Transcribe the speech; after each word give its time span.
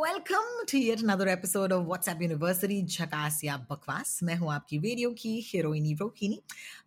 welcome 0.00 0.62
to 0.68 0.78
yet 0.78 1.00
another 1.04 1.26
episode 1.30 1.72
of 1.72 1.82
WhatsApp 1.88 2.20
University, 2.24 2.76
झकास 2.84 3.40
या 3.44 3.56
बकवास। 3.70 4.18
मैं 4.22 4.34
हूँ 4.36 4.52
आपकी 4.52 4.76
रेडियो 4.78 5.10
की 5.12 5.32
हीरोइनी 5.46 5.92
रोहिणी। 5.94 6.38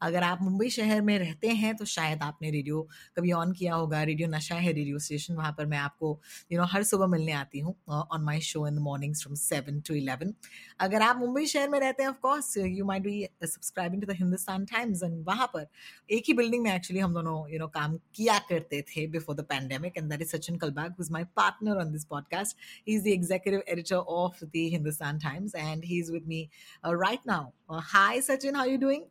अगर 0.01 0.23
आप 0.23 0.41
मुंबई 0.41 0.69
शहर 0.69 1.01
में 1.01 1.17
रहते 1.19 1.47
हैं 1.59 1.75
तो 1.77 1.85
शायद 1.85 2.21
आपने 2.23 2.51
रेडियो 2.51 2.81
कभी 3.17 3.31
ऑन 3.31 3.51
किया 3.51 3.75
होगा। 3.75 4.01
रेडियो 4.03 4.27
नशा 4.27 4.55
है, 4.55 4.71
रेडियो 4.71 4.99
स्टेशन 4.99 5.33
वहाँ 5.33 5.51
पर 5.57 5.65
मैं 5.65 5.77
आपको 5.77 6.19
यू 6.51 6.59
नो 6.59 6.65
हर 6.65 6.83
सुबह 6.83 7.07
मिलने 7.07 7.31
आती 7.31 7.59
हूँ 7.59 7.75
on 7.89 8.23
my 8.23 8.39
show 8.39 8.65
in 8.67 8.75
the 8.75 8.79
mornings 8.79 9.21
from 9.23 9.35
seven 9.35 9.79
to 9.79 9.93
eleven 9.93 10.33
अगर 10.79 11.01
आप 11.01 11.17
मुंबई 11.17 11.45
शहर 11.45 11.69
में 11.69 11.79
रहते 11.79 12.03
हैं 12.03 12.09
of 12.09 12.17
course 12.21 12.57
you 12.57 12.85
might 12.85 13.03
be 13.03 13.27
subscribing 13.43 14.01
to 14.01 14.11
the 14.13 14.15
Hindustan 14.19 14.65
Times 14.73 15.03
and 15.03 15.23
वहाँ 15.27 15.47
पर 15.53 15.67
एक 16.09 16.23
ही 16.27 16.33
बिल्डिंग 16.33 16.63
में 16.63 16.73
एक्चुअली 16.75 17.01
हम 17.01 17.13
दोनों 17.13 17.37
यू 17.53 17.59
नो 17.59 17.67
काम 17.77 17.97
किया 18.15 18.39
करते 18.49 18.81
थे 18.89 19.07
before 19.09 19.35
the 19.35 19.45
pandemic 19.53 19.97
and 19.97 20.09
that 20.09 20.21
is 20.21 20.35
Sachin 20.35 20.57
Kalbag 20.65 20.91
who 20.91 21.03
is 21.03 21.11
my 21.13 21.23
partner 21.35 21.85
on 21.85 21.91
this 21.91 22.05
podcast 22.05 22.57
he 22.87 23.01
is 23.03 23.09
the 23.09 23.13
executive 23.13 23.61
editor 23.73 23.99
of 24.15 24.39
the 24.53 24.63
Hindustan 24.69 25.19
Times, 25.19 25.55
and 25.55 25.83
he's 25.83 26.11
with 26.11 26.25
me 26.27 26.39
uh, 26.83 26.95
right 26.95 27.25
now. 27.25 27.53
Uh, 27.69 27.81
hi, 27.93 28.19
Sachin, 28.19 28.55
how 28.55 28.61
are 28.61 28.73
you 28.73 28.79
doing? 28.79 29.03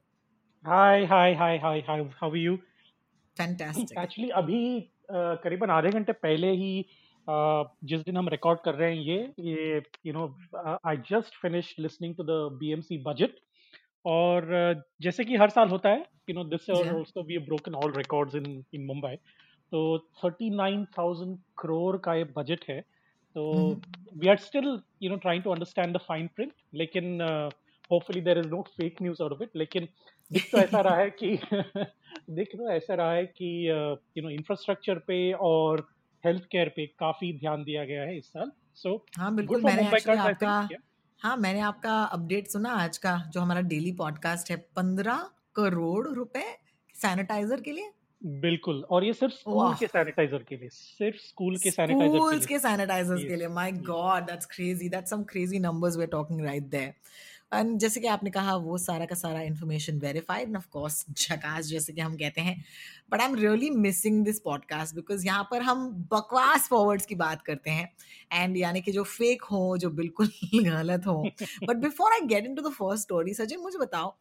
Hi 0.64 1.04
hi 1.06 1.34
hi 1.34 1.56
hi 1.58 1.80
hi 1.86 2.00
how 2.20 2.30
are 2.30 2.36
you 2.36 2.56
Fantastic. 3.36 3.92
Actually 3.98 4.28
अभी 4.40 4.58
uh, 4.80 5.36
करीबन 5.44 5.70
आधे 5.70 5.90
घंटे 5.90 6.12
पहले 6.12 6.50
ही 6.62 6.72
uh, 7.26 7.64
जिस 7.92 8.00
दिन 8.00 8.16
हम 8.16 8.28
record 8.28 8.60
कर 8.64 8.74
रहे 8.74 8.94
हैं 8.94 9.02
ये 9.02 9.32
ये 9.48 9.82
you 10.06 10.12
know 10.12 10.26
I 10.88 10.96
just 11.10 11.40
finish 11.42 11.74
listening 11.78 12.14
to 12.16 12.24
the 12.24 12.38
BMC 12.60 12.98
budget 13.06 13.38
और 14.04 14.46
uh, 14.60 14.82
जैसे 15.02 15.24
कि 15.24 15.36
हर 15.36 15.50
साल 15.50 15.68
होता 15.68 15.88
है 15.88 16.04
you 16.30 16.34
know 16.34 16.44
this 16.44 16.70
Yeah. 16.70 16.86
Also 16.94 17.22
we 17.22 17.34
have 17.34 17.42
broken 17.44 17.74
all 17.74 17.92
records 17.96 18.34
in 18.34 18.64
in 18.74 18.84
Mumbai 18.86 19.16
तो 19.72 19.80
39000 20.24 21.36
करोड़ 21.58 21.96
का 22.04 22.14
ये 22.14 22.24
बजट 22.36 22.64
है 22.68 22.82
तो 23.36 23.44
we 24.16 24.28
are 24.28 24.36
still 24.36 24.80
you 25.02 25.10
know 25.10 25.16
trying 25.16 25.42
to 25.42 25.50
understand 25.50 25.96
the 25.96 26.00
fine 26.08 26.26
print 26.26 26.52
लेकिन 26.74 27.20
hopefully 27.90 28.20
there 28.20 28.38
is 28.38 28.48
no 28.48 28.62
fake 28.62 29.02
news 29.02 29.22
out 29.22 29.32
of 29.32 29.42
it 29.42 29.50
लेकिन 29.56 29.88
दिख 30.30 30.48
तो 30.52 30.58
ऐसा 30.58 30.80
रहा 30.80 30.96
है 30.96 31.10
कि 31.10 31.36
दिख 32.30 32.48
तो 32.56 32.70
ऐसा 32.70 32.94
रहा 32.94 33.12
है 33.12 33.26
कि 33.26 33.50
यू 33.68 34.22
नो 34.22 34.30
इंफ्रास्ट्रक्चर 34.30 34.98
पे 34.98 35.32
और 35.32 35.86
हेल्थ 36.24 36.44
केयर 36.44 36.68
पे 36.68 36.86
काफ़ी 36.98 37.32
ध्यान 37.38 37.64
दिया 37.64 37.84
गया 37.84 38.02
है 38.02 38.16
इस 38.18 38.26
साल। 38.26 38.50
सो 38.74 38.96
हाँ 39.16 39.34
बिल्कुल 39.34 39.62
मैंने 39.62 39.86
आपका 40.18 40.68
हाँ 41.20 41.36
मैंने 41.36 41.60
आपका 41.60 42.02
अपडेट 42.02 42.48
सुना 42.48 42.70
आज 42.74 42.98
का 42.98 43.16
जो 43.32 43.40
हमारा 43.40 43.60
डेली 43.60 43.92
पॉडकास्ट 43.92 44.50
है 44.50 44.56
पंद्रह 44.76 45.28
करोड़ 45.56 46.06
रुपए 46.08 46.44
सैनिटाइजर 46.96 47.60
के 47.60 47.72
लिए। 47.72 47.90
बिल्कुल। 48.22 48.82
और 48.90 49.04
ये 49.04 49.12
सिर्फ़ 49.12 49.34
स्कूल 49.34 49.74
के 49.74 49.86
सैनिटाइजर 49.86 50.42
के 50.48 50.56
लिए 50.56 50.68
सिर्फ़ 50.68 51.16
स्कूल 51.18 51.56
के 51.56 51.70
सैनिटाइजर 51.70 52.18
के 52.18 52.18
सैनिटाइजर 52.18 52.46
के 52.46 52.58
सैनिटाइजर्स 52.58 53.24
के 53.24 53.36
लिए। 53.36 53.48
My 53.48 53.72
god 53.72 54.22
that's 54.22 54.46
crazy 54.46 54.88
that's 54.88 55.10
some 55.10 55.22
crazy 55.22 55.58
numbers 55.58 55.96
we 55.96 56.02
are 56.02 56.10
talking 56.10 56.44
right 56.44 56.62
there 56.62 56.94
and 57.52 57.78
जैसे 57.78 58.00
कि 58.00 58.06
आपने 58.06 58.30
कहा 58.30 58.54
वो 58.56 58.78
सारा 58.78 59.06
का 59.06 59.14
सारा 59.14 59.40
information 59.42 59.98
verified 59.98 60.48
and 60.48 60.56
of 60.56 60.66
course 60.70 61.04
झकास 61.10 61.64
जैसे 61.66 61.92
कि 61.92 62.00
हम 62.00 62.16
कहते 62.16 62.40
हैं। 62.40 62.64
But 63.10 63.20
I 63.20 63.26
am 63.26 63.34
really 63.34 63.70
missing 63.70 64.24
this 64.24 64.40
podcast 64.40 64.94
because 64.94 65.26
यहाँ 65.26 65.48
पर 65.50 65.62
हम 65.62 65.88
बकवास 66.12 66.68
फॉरवर्ड्स 66.68 67.06
की 67.06 67.14
बात 67.14 67.42
करते 67.42 67.70
हैं। 67.70 67.88
एंड 68.32 68.56
यानी 68.56 68.80
कि 68.80 68.92
जो 68.92 69.02
फेक 69.04 69.42
हो 69.42 69.76
जो 69.78 69.90
बिल्कुल 69.90 70.28
गलत 70.54 71.06
हो। 71.06 71.32
But 71.66 71.76
before 71.76 72.12
I 72.12 72.26
get 72.26 72.46
into 72.54 72.62
the 72.62 72.72
first 72.72 73.02
story 73.02 73.34
Sachin 73.34 73.60
मुझे 73.60 73.78
बताओ 73.78 74.14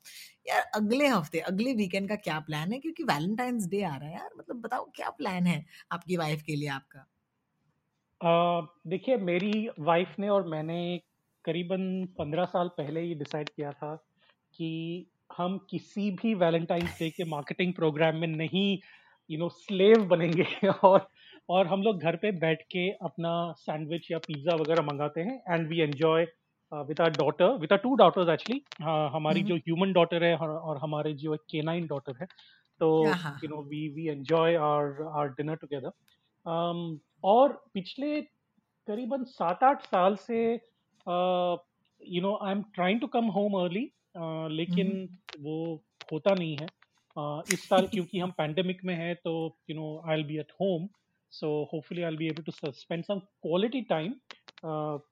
यार 0.47 0.61
अगले 0.75 1.07
हफ़्ते 1.07 1.39
अगले 1.39 1.73
वीकेंड 1.73 2.09
का 2.09 2.15
क्या 2.15 2.39
प्लान 2.39 2.71
है? 2.73 2.79
क्योंकि 2.79 3.03
वैलेंटाइंस 3.03 3.67
डे 3.67 3.81
आ 3.83 3.95
रहा 3.95 4.09
है 4.09 4.15
यार 4.15 4.29
मतलब 4.39 4.61
बताओ 4.61 4.85
क्या 4.95 5.09
प्लान 5.09 5.47
है 5.47 5.65
आपकी 5.91 6.17
वाइफ 6.17 6.41
के 6.41 6.55
लिए 6.55 6.67
आपका? 6.69 7.05
अ, 8.21 8.67
देखिए 8.87 9.17
मेरी 9.17 9.67
वाइफ 9.79 10.15
ने 10.19 10.29
और 10.29 10.47
मैंने 10.47 10.99
करीबन 11.45 11.83
पंद्रह 12.17 12.45
साल 12.45 12.67
पहले 12.77 13.01
ये 13.01 13.15
डिसाइड 13.15 13.49
किया 13.49 13.71
था 13.71 13.95
कि 14.53 14.69
हम 15.37 15.57
किसी 15.69 16.09
भी 16.11 16.33
वैलेंटाइंस 16.35 16.97
डे 16.99 17.09
के 17.09 17.23
मार्केटिंग 17.25 17.73
प्रोग्राम 17.73 18.15
में 18.15 18.27
नहीं 18.27 18.77
यू 19.29 19.39
नो 19.39 19.49
स्लेव 19.49 20.05
बनेंगे 20.07 20.45
और 20.83 21.07
और 21.49 21.67
हम 21.67 21.81
लोग 21.83 22.01
घर 22.01 22.15
पे 22.15 22.31
बैठ 22.39 22.61
के 22.71 22.89
अपना 23.05 23.31
सैंडविच 23.57 24.11
या 24.11 24.17
पिज़्ज़ा 24.17 24.55
वगैरह 24.55 24.81
मंगाते 24.81 25.21
हैं 25.21 25.41
and 25.49 25.67
we 25.67 25.81
enjoy 25.81 26.25
with 26.71 27.01
our 27.01 27.09
daughter 27.11 27.57
with 27.61 27.73
our 27.73 27.77
two 27.77 27.95
daughters 27.95 28.29
actually 28.29 28.61
हमारी। 29.15 29.43
जो 29.43 29.55
ह्यूमन 29.55 29.93
डॉटर 29.93 30.23
है 30.23 30.35
और, 30.37 30.77
हमारे 30.77 31.13
जो 31.13 31.35
केनाइन 31.51 31.87
डॉटर 31.87 32.17
है 32.21 32.27
तो। 32.81 32.89
You 33.43 33.49
know 33.49 33.61
we 33.63 33.87
we 33.95 34.07
enjoy 34.09 34.55
our 34.67 35.01
our 35.19 35.29
dinner 35.29 35.55
together 35.55 35.91
और 37.23 37.53
पिछले 37.73 38.21
करीबन 38.87 39.23
सात 39.23 39.63
आठ 39.63 39.81
साल 39.85 40.15
से 40.15 40.39
you 42.07 42.21
know 42.21 42.39
I 42.43 42.51
am 42.51 42.61
trying 42.61 43.01
to 43.01 43.07
come 43.07 43.25
home 43.25 43.53
early 43.53 43.91
लेकिन 44.55 45.17
वो 45.39 45.83
होता 46.13 46.33
नहीं 46.33 46.57
है। 46.57 46.67
Uh, 47.17 47.53
इस 47.53 47.69
साल 47.69 47.87
क्योंकि 47.93 48.19
हम 48.19 48.31
पैंडेमिक 48.31 48.85
में 48.85 48.95
हैं 48.95 49.15
तो 49.15 49.57
you 49.69 49.75
know 49.75 50.03
I 50.09 50.15
will 50.15 50.25
be 50.25 50.37
at 50.37 50.51
home 50.51 50.89
so 51.31 51.69
hopefully 51.73 52.01
I 52.01 52.09
will 52.09 52.17
be 52.17 52.25
able 52.25 52.43
to 52.43 52.71
spend 52.71 53.03
some 53.03 53.19
quality 53.19 53.81
time 53.81 54.13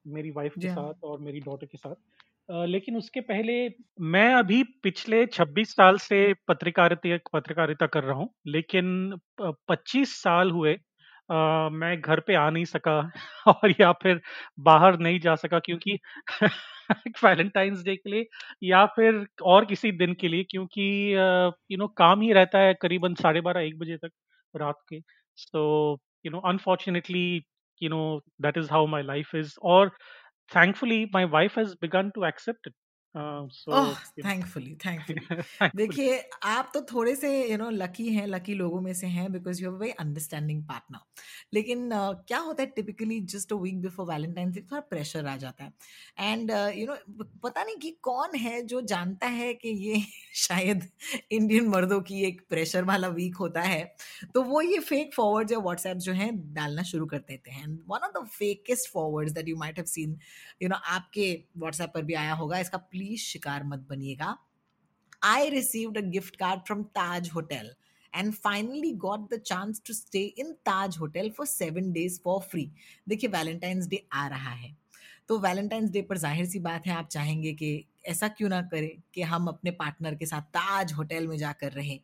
मेरी 0.08 0.32
वाइफ 0.32 0.54
के। 0.54 0.68
साथ 0.68 0.94
और 1.04 1.20
मेरी 1.20 1.40
डॉटर 1.40 1.66
के 1.66 1.78
साथ। 1.78 1.96
Uh, 2.52 2.66
लेकिन 2.66 2.98
उसके 2.98 3.22
पहले 3.22 3.70
मैं 4.02 4.34
अभी 4.34 4.64
पिछले 4.64 5.26
26 5.26 5.66
साल 5.66 5.98
से 5.98 6.34
पत्रकारिता 6.34 7.40
पत्रकारिता 7.40 7.86
कर 7.88 8.04
रहा 8.04 8.16
हूँ 8.16 8.30
लेकिन 8.48 9.18
प- 9.42 9.56
25 9.68 10.16
साल 10.22 10.52
हुए 10.52 10.80
मैं 11.30 12.00
घर 12.02 12.20
पे 12.20 12.36
आ 12.36 12.50
नहीं 12.50 12.66
सका 12.66 13.00
और 13.48 13.74
या 13.82 13.92
फिर 13.94 14.22
बाहर 14.62 14.98
नहीं 15.00 15.20
जा 15.20 15.36
सका 15.36 15.60
क्योंकि 15.60 15.98
वैलेंटाइंस 17.24 17.84
डे 17.84 17.96
के 17.96 18.10
लिए 18.10 18.26
या 18.64 18.86
फिर 18.96 19.26
और 19.46 19.66
किसी 19.66 19.92
दिन 19.94 20.14
के 20.14 20.28
लिए 20.28 20.44
क्योंकि 20.52 20.84
यू 21.72 21.78
नो 21.78 21.88
काम 21.98 22.22
ही 22.22 22.32
रहता 22.34 22.60
है 22.60 22.74
करीबन 22.74 23.16
साढ़े 23.16 23.42
बारह 23.42 23.62
एक 23.62 23.78
बजे 23.80 23.98
तक 23.98 24.12
रात 24.54 24.76
के। 24.90 25.00
So 25.38 25.64
you 26.26 26.32
know 26.32 26.40
unfortunately 26.50 27.26
you 27.82 27.90
know 27.90 28.02
that 28.42 28.58
is 28.58 28.72
how 28.72 28.88
my 28.88 29.04
life 29.04 29.36
is 29.36 29.56
और 29.66 29.90
thankfully 30.52 31.06
my 31.14 31.26
wife 31.30 31.58
has 31.58 31.76
begun 31.82 32.10
to 32.10 32.26
accept 32.26 32.70
so 32.70 32.74
oh 33.16 33.94
thankfully 34.26 34.76
thankfully 34.76 35.20
thankfully. 35.26 35.76
देखिए 35.76 36.18
आप 36.44 36.72
तो 36.74 36.82
थोड़े 36.92 37.16
से 37.16 37.30
यू 37.52 37.58
नो 37.58 37.70
लकी 37.70 38.08
हैं 38.14 38.26
लकी 38.28 38.54
लोगों 38.54 38.82
में 38.82 38.94
से 38.94 39.08
हैं 39.08 39.32
because 39.32 39.62
you 39.64 39.70
have 39.70 39.80
very 39.80 39.92
understanding 40.00 40.64
partner 40.64 41.00
लेकिन 41.54 41.90
uh, 41.90 42.14
क्या 42.28 42.40
होता 42.40 42.64
है 42.64 42.70
typically 42.76 43.20
just 43.26 43.54
a 43.54 43.56
week 43.56 43.82
before 43.82 44.06
Valentine 44.06 44.52
Day 44.52 44.62
थोड़ा 44.62 44.82
प्रेशर 44.90 45.26
आ 45.26 45.36
जाता 45.38 45.64
है। 45.64 45.74
एंड 46.20 46.52
यू 46.78 46.86
नो 46.88 47.24
पता 47.44 47.64
नहीं 47.64 47.76
कि 47.78 47.92
कौन 48.02 48.36
है 48.36 48.62
जो 48.66 48.82
जानता 48.84 49.28
है 49.30 49.54
कि 49.54 49.70
ये 49.70 50.04
शायद 50.36 50.88
इंडियन 51.32 51.68
मर्दों 51.68 52.02
की 52.02 52.24
एक 52.24 52.42
प्रेशर 52.50 52.84
वाला 52.84 53.08
वीक 53.10 53.36
होता 53.36 53.62
है। 53.62 53.84
तो 54.34 54.44
वो 54.44 54.62
ये 54.62 54.80
फेक 54.82 55.14
फॉरवर्ड 55.16 55.52
या 55.52 55.60
व्हाट्सएप 55.60 55.98
जो 55.98 56.14
है 56.14 56.30
डालना 56.54 56.84
शुरू 56.84 57.06
कर 57.06 57.20
देते 57.20 57.52
हैं। 57.52 57.68
One 57.88 58.06
of 58.08 58.12
the 58.14 58.26
fakest 58.30 58.92
forwards 58.94 59.34
that 59.34 59.48
you 59.50 59.58
might 59.58 59.78
have 59.78 59.86
seen 59.88 60.18
you 60.64 60.70
know 60.70 60.76
आपके 60.90 61.32
व्हाट्सएप 61.58 61.92
पर 61.94 62.04
भी 62.04 62.14
आया 62.16 62.34
होगा 62.34 62.60
इसका 62.60 62.78
प्लीज़ 63.00 63.22
शिकार 63.24 63.64
मत 63.66 63.86
बनिएगा 63.90 64.38
I 65.24 65.50
receive 65.50 65.90
a 65.98 66.02
gift 66.12 66.36
card 66.36 66.62
from 66.68 66.84
Taj 66.96 67.30
hotel 67.30 67.74
and 68.14 68.34
finally 68.34 68.92
got 68.98 69.30
the 69.34 69.40
chance 69.42 69.82
to 69.88 69.94
stay 69.94 70.22
in 70.40 70.52
Taj 70.66 70.98
hotel 70.98 71.30
for 71.38 71.46
seven 71.48 71.92
days 71.92 72.20
for 72.24 72.40
free 72.42 72.72
देखिए 73.08 73.30
Valentine's 73.30 73.88
Day 73.88 74.04
आ 74.14 74.28
रहा 74.28 74.52
है। 74.52 74.76
तो 75.28 75.38
वैलेंटाइंस 75.40 75.90
डे 75.92 76.02
पर 76.02 76.18
ज़ाहिर 76.18 76.46
सी 76.46 76.60
बात 76.60 76.88
है, 76.88 76.94
आप 76.94 77.08
चाहेंगे 77.08 77.54
कि 77.54 77.86
ऐसा 78.08 78.28
क्यों 78.28 78.50
ना 78.50 78.62
करें 78.62 78.90
कि 79.14 79.22
हम 79.22 79.48
अपने 79.48 79.72
पार्टनर 79.72 80.16
के 80.16 80.26
साथ 80.26 80.42
ताज 80.54 80.94
होटल 80.94 81.28
में 81.28 81.38
जाकर 81.38 81.72
रहें। 81.72 82.00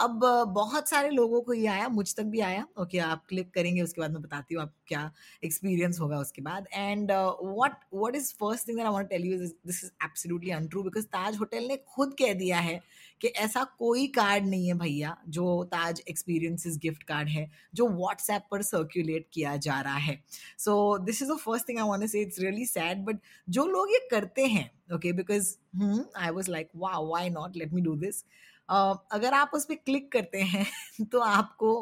अब 0.00 0.20
बहुत 0.54 0.88
सारे 0.88 1.10
लोगों 1.10 1.40
को 1.42 1.52
ये 1.52 1.66
आया 1.66 1.88
मुझ 1.88 2.14
तक 2.14 2.22
भी 2.24 2.40
आया। 2.40 2.62
ओके 2.78 2.98
okay, 2.98 3.10
आप 3.10 3.24
क्लिक 3.28 3.52
करेंगे 3.54 3.82
उसके 3.82 4.00
बाद 4.00 4.10
मैं 4.12 4.22
बताती 4.22 4.54
हूँ 4.54 4.62
आप 4.62 4.72
क्या 4.88 5.10
एक्सपीरियंस 5.44 6.00
होगा 6.00 6.18
उसके 6.18 6.42
बाद। 6.42 6.66
And 6.72 7.10
what 7.12 7.76
what 7.94 8.16
is 8.16 8.32
first 8.40 8.68
thing 8.68 8.80
I 8.80 8.88
want 8.88 9.08
tell 9.08 9.24
you 9.24 9.38
this 9.38 9.84
is 9.84 9.90
absolutely 10.04 10.50
untrue 10.50 10.82
because 10.82 11.06
Taj 11.06 11.36
hotel 11.38 11.68
ने 11.68 11.76
खुद 11.88 12.14
कह 12.18 12.32
दिया 12.34 12.58
है 12.60 12.80
कि 13.20 13.28
ऐसा 13.28 13.62
कोई 13.78 14.06
कार्ड 14.16 14.46
नहीं 14.46 14.68
है 14.68 14.74
भैया 14.78 15.16
जो 15.28 15.62
ताज 15.72 16.02
एक्सपीरियंसेस 16.08 16.78
गिफ्ट 16.82 17.02
कार्ड 17.02 17.28
है 17.28 17.50
जो 17.74 17.88
व्हाट्सएप 17.88 18.46
पर 18.50 18.62
सर्क्यूलेट 18.62 19.26
किया 19.32 19.56
जा 19.58 19.80
रहा 19.80 19.96
है। 19.98 20.18
So 20.58 20.98
this 20.98 21.22
is 21.22 21.32
the 21.32 21.36
first 21.38 21.68
thing 21.68 21.78
I 21.78 21.88
want 21.88 22.02
to 22.02 22.06
say 22.08 22.22
it's 22.22 22.38
really 22.40 22.66
sad 22.66 23.04
but 23.04 23.18
जो 23.48 23.66
लोग 23.66 23.90
ये 23.92 24.06
करते 24.10 24.46
हैं 24.46 24.70
okay 24.94 25.12
because 25.12 25.54
I 26.16 26.30
was 26.30 26.50
like 26.50 26.70
वाह 26.76 26.98
why 27.02 27.28
not 27.30 27.56
let 27.56 27.72
me 27.72 27.80
do 27.80 27.94
this 27.96 28.24
अगर 29.12 29.34
आप 29.34 29.50
उस 29.54 29.64
पर 29.64 29.74
क्लिक 29.76 30.10
करते 30.12 30.40
हैं 30.42 30.66
तो 31.12 31.20
आपको 31.20 31.72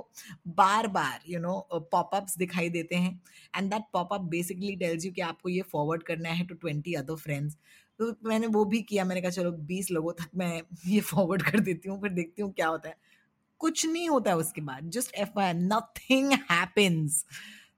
बार 0.48 0.86
बार 0.88 1.20
यू 1.28 1.40
नो 1.40 1.58
पॉपअप्स 1.92 2.36
दिखाई 2.38 2.68
देते 2.70 2.96
हैं। 2.96 3.20
And 3.56 3.70
that 3.70 3.84
popup 3.92 4.20
basically 4.30 4.74
tells 4.76 5.04
you 5.06 5.12
कि 5.12 5.20
आपको 5.20 5.48
ये 5.48 5.62
फॉरवर्ड 5.72 6.02
करना 6.02 6.28
है 6.30 6.46
टू 6.46 6.54
ट्वेंटी 6.54 6.94
अदर 6.94 7.16
फ्रेंड्स 7.16 7.56
तो 8.00 8.14
मैंने 8.26 8.46
वो 8.46 8.64
भी 8.64 8.80
किया, 8.82 9.04
मैंने 9.04 9.20
कहा, 9.20 9.30
चलो, 9.30 9.50
बीस 9.52 9.90
लोगों 9.90 10.12
तक 10.12 10.30
मैं 10.36 10.62
ये 10.86 11.00
फॉरवर्ड 11.00 11.42
कर 11.42 11.60
देती 11.60 11.88
हूँ, 11.88 12.00
फिर 12.02 12.10
देखती 12.10 12.42
हूँ 12.42 12.52
क्या 12.52 12.68
होता 12.68 12.88
है। 12.88 12.96
कुछ 13.60 13.86
नहीं 13.86 14.08
होता 14.08 14.30
है 14.30 14.36
उसके 14.36 14.60
बाद 14.60 14.90
just 14.90 15.14
F 15.16 15.38
I 15.40 15.52
nothing 15.54 16.32
happens 16.50 17.24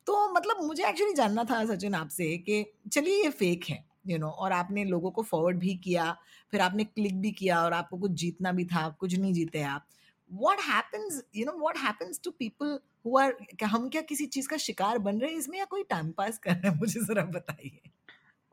तो 0.06 0.32
मतलब 0.34 0.64
मुझे 0.64 0.84
एक्चुअली 0.88 1.14
जानना 1.14 1.44
था 1.44 1.64
सचिन 1.66 1.94
आपसे 1.94 2.36
कि, 2.38 2.64
चलिए, 2.92 3.22
ये 3.24 3.30
फेक 3.30 3.64
है। 3.70 3.84
यू 4.06 4.12
you 4.12 4.20
नो 4.20 4.26
know, 4.26 4.38
और 4.38 4.52
आपने 4.52 4.84
लोगों 4.84 5.10
को 5.10 5.22
फॉरवर्ड 5.22 5.58
भी 5.58 5.74
किया 5.74 6.16
फिर 6.50 6.60
आपने 6.60 6.84
क्लिक 6.84 7.20
भी 7.20 7.30
किया 7.30 7.62
और 7.62 7.72
आपको 7.72 7.98
कुछ 7.98 8.10
जीतना 8.10 8.52
भी 8.52 8.64
था 8.64 8.88
कुछ 8.88 9.18
नहीं 9.18 9.32
जीते 9.32 9.62
आप। 9.62 9.86
What 10.32 10.56
happens 10.60 11.22
you 11.36 11.46
know 11.46 11.52
what 11.52 11.76
happens 11.76 12.20
to 12.24 12.30
people 12.30 12.78
who 13.06 13.18
are 13.18 13.36
हम 13.64 13.88
क्या 13.88 14.02
किसी 14.02 14.26
चीज़ 14.26 14.48
का 14.48 14.56
शिकार 14.56 14.98
बन 14.98 15.20
रहे 15.20 15.30
हैं 15.30 15.38
इसमें 15.38 15.58
या 15.58 15.64
कोई 15.64 15.82
टाइम 15.82 16.10
पास 16.10 16.38
कर 16.38 16.52
रहे 16.52 16.70
हैं? 16.70 16.78
मुझे 16.80 17.00
जरा 17.00 17.24
बताइए। 17.24 17.80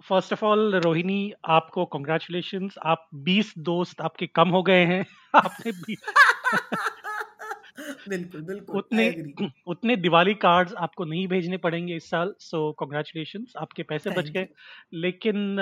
फ़र्स्ट 0.03 0.33
ऑफ़ 0.33 0.45
ऑल 0.45 0.75
रोहिणी 0.75 1.33
आपको 1.45 1.85
कॉन्ग्रेचुलेशन 1.85 2.69
आप 2.83 3.09
20 3.13 3.53
दोस्त 3.57 4.01
आपके 4.01 4.27
कम 4.27 4.49
हो 4.49 4.63
गए 4.63 4.85
हैं। 4.85 5.05
आपने 5.35 5.95
बिल्कुल 8.07 8.41
बिल्कुल 8.41 8.77
उतने 8.77 9.07
उतने 9.67 9.95
दिवाली 9.95 10.33
कार्ड्स 10.33 10.73
आपको 10.79 11.05
नहीं 11.05 11.27
भेजने 11.27 11.57
पड़ेंगे 11.57 11.95
इस 11.95 12.09
साल 12.09 12.33
सो 12.39 12.71
कॉन्ग्रेचुलेशन 12.79 13.45
आपके 13.57 13.83
पैसे 13.83 14.09
बच 14.09 14.29
गए। 14.29 14.47
लेकिन 14.95 15.59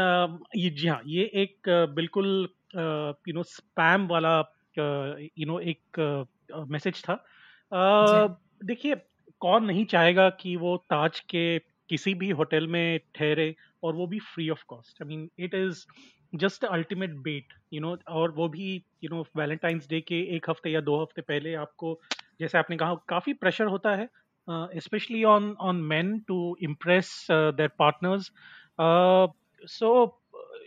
ये 0.55 0.69
जी 0.69 0.87
हाँ 0.87 1.01
ये 1.07 1.23
एक 1.35 1.69
बिल्कुल 1.95 2.27
यू 2.75 3.33
नो 3.33 3.43
स्पैम 3.43 4.07
वाला 4.07 4.37
यू 4.77 5.45
नो 5.45 5.59
एक 5.59 5.99
मैसेज 6.69 7.03
था। 7.03 7.23
देखिए 8.65 8.95
कौन 9.41 9.65
नहीं 9.65 9.85
चाहेगा 9.85 10.29
कि 10.41 10.55
वो 10.55 10.75
ताज 10.89 11.19
के 11.29 11.59
किसी 11.89 12.13
भी 12.13 12.29
होटल 12.29 12.67
में 12.67 12.99
ठहरे 13.15 13.53
और 13.83 13.95
वो 13.95 14.07
भी 14.07 14.19
free 14.19 14.49
of 14.49 14.63
cost 14.67 15.01
I 15.03 15.07
mean 15.07 15.29
it 15.39 15.53
is 15.55 15.85
just 16.33 16.65
ultimate 16.65 17.15
bet 17.23 17.53
you 17.73 17.81
know 17.81 17.97
और 18.09 18.31
वो 18.31 18.47
भी 18.49 18.73
यू 19.03 19.09
नो 19.09 19.25
वैलेंटाइंस 19.37 19.87
डे 19.89 20.01
के 20.01 20.21
एक 20.35 20.49
हफ़्ते 20.49 20.69
या 20.69 20.81
दो 20.81 21.01
हफ़्ते 21.01 21.21
पहले 21.21 21.53
आपको 21.55 21.99
जैसे 22.39 22.57
आपने 22.57 22.77
कहा 22.77 22.95
काफ़ी 23.07 23.33
प्रेशर 23.33 23.65
होता 23.65 23.95
है 23.95 24.09
specially 24.79 25.23
on 25.23 25.55
on 25.61 25.81
man 25.83 26.17
to 26.19 26.55
impress 26.61 27.27
their 27.31 27.69
partners 27.79 28.31
so 29.67 30.21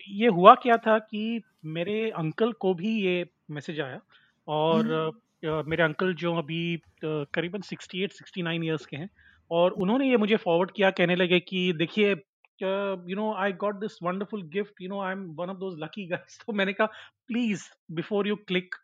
ये 0.09 0.29
हुआ 0.29 0.55
क्या 0.55 0.77
था 0.77 0.99
कि 0.99 1.43
मेरे 1.65 2.11
अंकल 2.11 2.53
को 2.53 2.75
भी 2.75 2.95
ये 3.01 3.27
मैसेज 3.51 3.81
आया 3.81 4.01
और 4.49 5.13
uh, 5.43 5.67
मेरे 5.67 5.83
अंकल 5.83 6.15
जो 6.15 6.35
अभी 6.35 6.77
uh, 6.77 7.27
करीबन 7.35 7.61
68 7.63 8.23
69 8.23 8.65
इयर्स 8.65 8.87
के 8.87 8.97
हैं 8.97 9.09
और 9.51 9.71
उन्होंने 9.73 10.09
ये 10.11 10.17
मुझे 10.17 10.37
फॉरवर्ड 10.37 10.71
किया 10.71 10.91
कहने 10.91 11.17
लगे 11.17 11.41
कि 11.41 11.73
देखिए 11.73 12.15
you 12.63 13.17
know 13.17 13.33
I 13.35 13.53
got 13.65 13.81
this 13.81 13.99
wonderful 14.03 14.43
gift 14.53 14.83
you 14.83 14.89
know 14.89 15.01
I 15.03 15.13
am 15.13 15.25
one 15.39 15.51
of 15.51 15.59
those 15.59 15.79
lucky 15.79 16.07
guys 16.09 16.39
तो 16.47 16.53
मैंने 16.53 16.73
कहा 16.73 16.87
please 17.29 17.69
before 17.93 18.29
you 18.29 18.37
click 18.37 18.75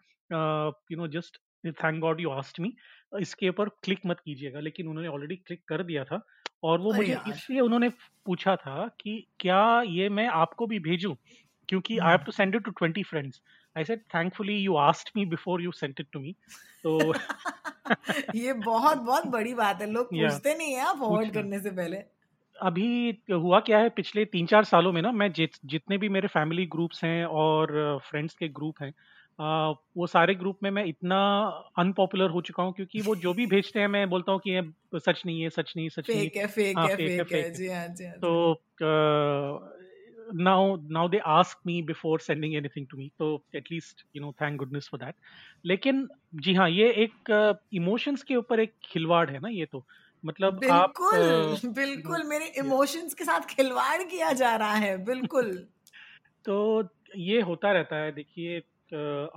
you 0.92 0.98
know 0.98 1.08
just 1.08 1.40
thank 1.66 2.00
god 2.00 2.20
you 2.20 2.30
asked 2.30 2.60
me 2.60 2.72
इसके 3.20 3.48
ऊपर 3.48 3.68
क्लिक 3.82 4.00
मत 4.06 4.20
कीजिएगा। 4.20 4.60
लेकिन 4.60 4.88
उन्होंने 4.88 5.08
ऑलरेडी 5.08 5.36
क्लिक 5.36 5.62
कर 5.68 5.82
दिया 5.82 6.04
था 6.04 6.20
और 6.64 6.80
वो 6.80 6.92
मुझे 6.92 7.16
इसलिए 7.28 7.60
उन्होंने 7.60 7.88
पूछा 8.26 8.56
था 8.56 8.86
कि 9.00 9.26
क्या 9.40 9.82
ये 9.82 10.08
मैं 10.08 10.26
आपको 10.28 10.66
भी 10.66 10.78
भेजूं? 10.78 11.14
क्योंकि 11.68 11.98
I 11.98 12.10
have 12.10 12.24
to 12.24 12.32
send 12.32 12.54
it 12.54 12.64
to 12.64 12.70
twenty 12.70 13.02
friends 13.02 13.40
I 13.76 13.84
said 13.84 14.00
thankfully 14.14 14.56
you 14.56 14.76
asked 14.76 15.10
me 15.16 15.24
before 15.26 15.62
you 15.62 15.72
send 15.72 15.94
it 16.00 16.06
to 16.12 16.20
me 16.20 16.34
तो 16.84 16.98
ये 18.34 18.52
बहुत 18.52 18.98
बहुत 18.98 19.26
बड़ी 19.26 19.54
बात 19.54 19.80
है। 19.80 19.90
लोग 19.92 20.06
पूछते 20.12 20.48
yeah. 20.48 20.58
नहीं 20.58 20.74
है 20.74 20.98
फॉरवर्ड 20.98 21.32
करने 21.34 21.60
से 21.60 21.70
पहले। 21.70 21.96
अभी 22.60 23.18
हुआ 23.32 23.60
क्या 23.60 23.78
है 23.78 23.88
पिछले 23.88 24.24
तीन 24.24 24.46
चार 24.46 24.64
सालों 24.64 24.92
में 24.92 25.02
ना 25.02 25.12
मैं 25.12 25.32
जित, 25.32 25.50
जितने 25.64 25.98
भी 25.98 26.08
मेरे 26.08 26.28
फैमिली 26.28 26.66
ग्रुप्स 26.66 27.04
हैं 27.04 27.24
और 27.24 27.98
फ्रेंड्स 28.10 28.34
के 28.34 28.48
ग्रुप 28.48 28.82
हैं 28.82 28.92
आ, 29.40 29.70
वो 29.70 30.06
सारे 30.06 30.34
ग्रुप 30.34 30.58
में 30.62 30.70
मैं 30.70 30.84
इतना 30.84 31.18
अनपॉपुलर 31.78 32.30
हो 32.30 32.40
चुका 32.40 32.62
हूँ 32.62 32.72
क्योंकि 32.72 33.00
वो 33.00 33.16
जो 33.16 33.34
भी 33.34 33.46
भेजते 33.46 33.80
हैं 33.80 33.88
मैं 33.88 34.08
बोलता 34.10 34.32
हूँ 34.32 34.40
कि 34.44 34.50
ये 34.50 34.62
सच 34.98 35.22
नहीं 35.26 35.42
है 35.42 35.50
सच 35.50 35.72
नहीं 35.76 35.88
सच 35.88 36.10
नहीं 36.10 36.30
है। 36.36 36.46
फेक 36.46 36.78
हाँ, 36.78 36.86
फेक, 36.88 37.32
है 37.32 37.50
जी 37.50 37.68
जी 37.94 38.10
तो 38.10 38.62
now 40.34 40.76
now 40.90 41.08
they 41.08 41.18
ask 41.18 41.58
me 41.66 41.82
before 41.82 42.20
sending 42.20 42.54
anything 42.54 42.86
to 42.86 42.96
me 42.96 43.10
तो 43.18 43.44
at least 43.56 44.04
you 44.16 44.22
know 44.22 44.32
thank 44.32 44.56
goodness 44.58 44.88
for 44.92 45.00
that 45.00 45.14
लेकिन 45.64 46.08
जी 46.34 46.54
हाँ 46.54 46.70
ये 46.70 46.88
एक 46.90 47.30
इमोशंस 47.72 48.22
के 48.22 48.36
ऊपर 48.36 48.60
एक 48.60 48.72
खिलवाड़ 48.84 49.30
है 49.30 49.38
ना 49.38 49.48
ये 49.48 49.64
तो। 49.64 49.86
मतलब 50.26 50.60
बिल्कुल 50.60 51.18
आप, 51.22 51.70
बिल्कुल 51.74 52.22
मेरे 52.22 52.46
इमोशंस 52.58 53.14
के 53.14 53.24
साथ 53.24 53.46
खिलवाड़ 53.50 54.02
किया 54.02 54.32
जा 54.32 54.54
रहा 54.56 54.74
है 54.74 54.96
बिल्कुल। 55.04 55.50
तो 56.44 56.88
ये 57.16 57.40
होता 57.40 57.72
रहता 57.72 57.96
है 57.96 58.12
देखिए 58.12 58.58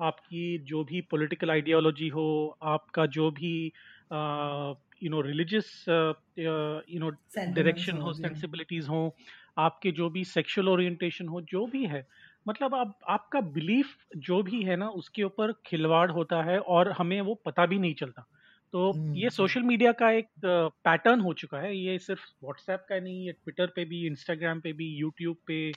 आपकी 0.02 0.58
जो 0.64 0.84
भी 0.84 1.02
पॉलिटिकल 1.02 1.52
आइडियोलॉजी 1.52 2.08
हो 2.08 2.26
आपका 2.64 3.06
जो 3.06 3.32
भी 3.32 3.72
you 5.04 5.10
know 5.10 5.22
religious 5.22 5.86
you 6.40 7.00
know 7.00 7.10
direction 7.50 7.98
हो 7.98 8.14
सेंसिबिलिटीज 8.14 8.88
हो 8.88 9.16
आपके 9.58 9.92
जो 9.92 10.10
भी 10.10 10.24
सेक्सुअल 10.24 10.70
ओरिएंटेशन 10.70 11.28
हो 11.28 11.42
जो 11.42 11.66
भी 11.68 11.86
है 11.86 12.08
मतलब 12.48 12.76
आप 12.76 13.00
आपका 13.10 13.42
बिलीफ 13.42 13.96
जो 14.18 14.42
भी 14.44 14.62
है 14.64 14.76
ना 14.76 14.90
उसके 14.90 15.24
ऊपर 15.24 15.52
खिलवाड़ 15.66 16.12
होता 16.12 16.44
है 16.44 16.60
और 16.60 16.92
हमें 16.92 17.22
वो 17.22 17.36
पता 17.46 17.66
भी 17.66 17.80
नहीं 17.80 17.94
चलता। 17.94 18.26
तो 18.74 18.82
ये 19.16 19.30
सोशल 19.30 19.62
मीडिया 19.64 19.92
का 19.92 20.10
एक 20.12 20.28
पैटर्न 20.46 21.20
हो 21.22 21.34
चुका 21.34 21.58
है। 21.60 21.76
ये 21.78 21.98
सिर्फ़ 22.00 22.22
व्हाट्सएप 22.44 22.86
का 22.90 23.00
नहीं 23.00 23.26
ये 23.26 23.32
ट्विटर 23.34 23.68
पे 23.76 23.86
भी 23.86 24.06
इंस्टाग्राम 24.08 24.60
पे 24.62 24.74
भी 24.74 24.88
यूट्यूब 24.96 25.38
पे 25.48 25.72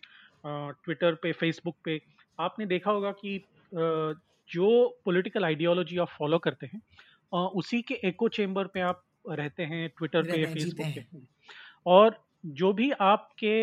ट्विटर 0.44 1.14
पे 1.22 1.32
फेसबुक 1.32 1.76
पे। 1.84 2.00
आपने 2.38 2.66
देखा 2.66 2.90
होगा 2.90 3.10
कि 3.24 3.38
जो 3.72 4.68
पॉलिटिकल 5.04 5.44
आइडियोलॉजी 5.44 5.98
आप 5.98 6.08
फॉलो 6.18 6.38
करते 6.38 6.66
हैं 6.66 6.80
उसी 7.56 7.80
के 7.82 7.94
एको 8.04 8.28
चेम्बर 8.28 8.66
पे 8.66 8.80
आप 8.82 9.02
रहते 9.30 9.62
हैं 9.64 9.88
ट्विटर 9.88 10.22
पे 10.24 10.44
फेसबुक 10.46 10.86
पे। 10.96 11.04
और 11.86 12.18
जो 12.44 12.72
भी 12.72 12.90
आपके 13.02 13.54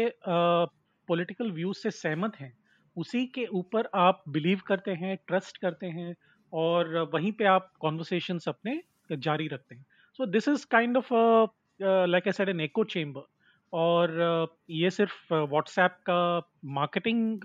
पॉलिटिकल 1.07 1.51
व्यूज़ 1.51 1.77
से 1.77 1.91
सहमत 1.91 2.35
हैं 2.39 2.53
उसी 2.95 3.25
के 3.27 3.45
ऊपर 3.53 3.89
आप 3.95 4.23
बिलीव 4.29 4.61
करते 4.68 4.92
हैं 4.94 5.15
ट्रस्ट 5.27 5.57
करते 5.57 5.87
हैं 5.87 6.13
और 6.54 6.97
वहीं 7.13 7.31
पे 7.31 7.45
आप 7.45 7.71
कॉन्वर्सेशंस 7.81 8.47
अपने 8.49 8.81
जारी 9.11 9.47
रखते 9.47 9.75
हैं। 9.75 9.85
So 10.19 10.25
this 10.25 10.47
is 10.47 10.66
kind 10.71 10.97
of 10.97 11.13
like 11.81 12.28
I 12.28 12.31
said 12.31 12.49
an 12.49 12.59
echo 12.61 12.83
chamber 12.83 13.28
और 13.73 14.09
uh, 14.09 14.47
ये 14.69 14.89
सिर्फ़ 14.89 15.33
व्हाट्सएप 15.33 15.92
uh, 15.92 16.04
का 16.09 16.51
मार्केटिंग 16.66 17.42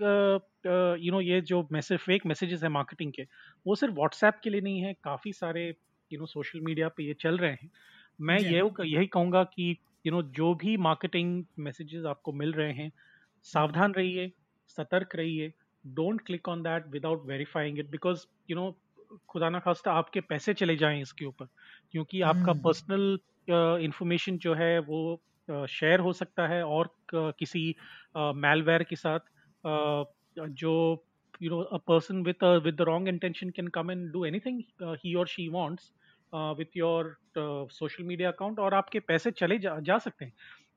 यू 1.05 1.11
नो 1.11 1.21
ये 1.21 1.39
जो 1.41 1.67
मैसेज 1.71 1.99
फेक 1.99 2.25
मैसेजेस 2.25 2.63
है 2.63 2.69
मार्केटिंग 2.69 3.11
के 3.13 3.25
वो 3.65 3.75
सिर्फ़ 3.75 3.93
व्हाट्सएप 3.95 4.39
के 4.43 4.49
लिए 4.49 4.61
नहीं 4.61 4.79
है। 4.81 4.93
काफ़ी 5.03 5.33
सारे 5.33 5.67
यू 6.11 6.19
नो 6.19 6.25
सोशल 6.25 6.59
मीडिया 6.59 6.87
पे 6.87 7.03
ये 7.03 7.13
चल 7.13 7.37
रहे 7.37 7.51
हैं। 7.51 7.69
मैं 8.19 8.39
ये 8.39 8.61
यही 8.85 9.07
कहूँगा 9.07 9.43
कि 9.43 9.77
यू 10.05 10.13
नो 10.13 10.21
जो 10.31 10.53
भी 10.55 10.77
मार्केटिंग 10.77 11.43
मैसेजेस 11.59 12.05
आपको 12.05 12.33
मिल 12.33 12.53
रहे 12.53 12.71
हैं 12.73 12.91
सावधान 13.45 13.93
रहिए 13.93 14.31
सतर्क 14.77 15.15
रहिए। 15.15 15.53
Don't 15.85 16.21
click 16.21 16.49
on 16.49 16.61
that 16.63 16.87
without 16.87 17.25
verifying 17.25 17.79
it 17.79 17.89
because 17.91 18.25
you 18.49 18.55
know 18.55 18.69
खुदा 19.29 19.49
ना 19.49 19.59
खास्ता 19.59 19.93
आपके 19.93 20.21
पैसे 20.21 20.53
चले 20.53 20.75
जाएँ 20.77 21.01
इसके 21.01 21.25
ऊपर 21.25 21.47
क्योंकि 21.91 22.21
आपका 22.23 22.53
पर्सनल 22.63 23.07
हम्म। 23.49 23.83
इंफॉर्मेशन 23.85 24.37
जो 24.37 24.53
है 24.53 24.77
वो 24.81 25.01
शेयर 25.49 25.99
हो 25.99 26.13
सकता 26.13 26.47
है 26.47 26.63
और 26.65 26.89
किसी 27.09 27.75
मेलवेयर 28.15 28.83
के 28.83 28.95
साथ 28.95 29.19
जो 30.55 30.73
you 31.41 31.49
know 31.49 31.67
a 31.71 31.79
person 31.79 32.23
with 32.23 32.41
a 32.41 32.61
with 32.61 32.77
the 32.77 32.85
wrong 32.85 33.07
intention 33.07 33.51
can 33.51 33.69
come 33.69 33.89
and 33.89 34.11
do 34.13 34.23
anything 34.23 34.63
uh, 34.81 34.95
he 35.01 35.15
or 35.15 35.25
she 35.27 35.49
wants 35.49 35.91
uh, 36.33 36.53
with 36.57 36.69
your 36.73 37.17
uh, 37.35 37.65
social 37.69 38.05
media 38.05 38.29
account 38.29 38.59
और 38.59 38.73
आपके 38.73 38.99
पैसे 39.01 39.31
चले 39.31 39.57
जा, 39.59 39.79
जा 39.79 39.97
सकते 39.97 40.25
हैं 40.25 40.33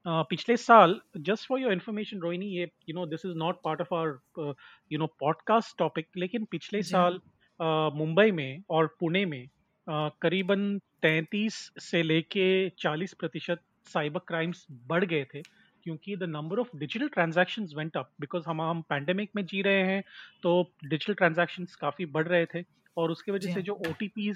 uh, 0.07 0.25
पिछले 0.31 0.57
साल 0.57 1.01
just 1.19 1.49
for 1.49 1.61
your 1.61 1.73
information 1.73 2.19
Rohini 2.21 2.47
ये 2.49 2.71
you 2.89 2.95
know 2.95 3.07
this 3.07 3.27
is 3.27 3.35
not 3.39 3.61
part 3.65 3.81
of 3.81 3.95
our 3.95 4.55
you 4.91 4.99
know 4.99 5.07
podcast 5.21 5.79
topic 5.79 6.09
लेकिन 6.17 6.45
पिछले 6.51 6.83
साल 6.83 7.21
मुंबई 7.61 8.31
में 8.31 8.63
और 8.71 8.87
पुणे 9.01 9.25
में 9.27 9.47
करीबन 10.23 10.79
33 11.03 11.55
से 11.81 12.03
लेके 12.03 12.47
40 12.79 13.13
प्रतिशत 13.15 13.63
साइबर 13.87 14.21
क्राइम्स 14.21 14.67
बढ़ 14.87 15.05
गए 15.05 15.25
थे 15.35 15.43
क्योंकि 15.87 16.17
the 16.17 16.23
number 16.23 16.59
of 16.59 16.77
digital 16.77 17.09
transaction 17.09 17.67
went 17.77 17.97
up 17.97 18.11
because 18.21 18.45
हम 18.49 18.61
हम 18.63 18.83
पैंडेमिक 18.83 19.31
में 19.37 19.45
जी 19.47 19.63
रहे 19.63 19.83
हैं 19.85 20.03
तो 20.43 20.63
डिजिटल 20.85 21.15
ट्रांजेक्शन 21.15 21.67
काफ़ी 21.81 22.07
बढ़ 22.09 22.27
रहे 22.29 22.47
थे 22.55 22.63
और 22.97 23.11
उसकी 23.11 23.33
वजह 23.33 23.49
से 23.49 23.63
जो 23.63 23.75
ओ 23.83 23.93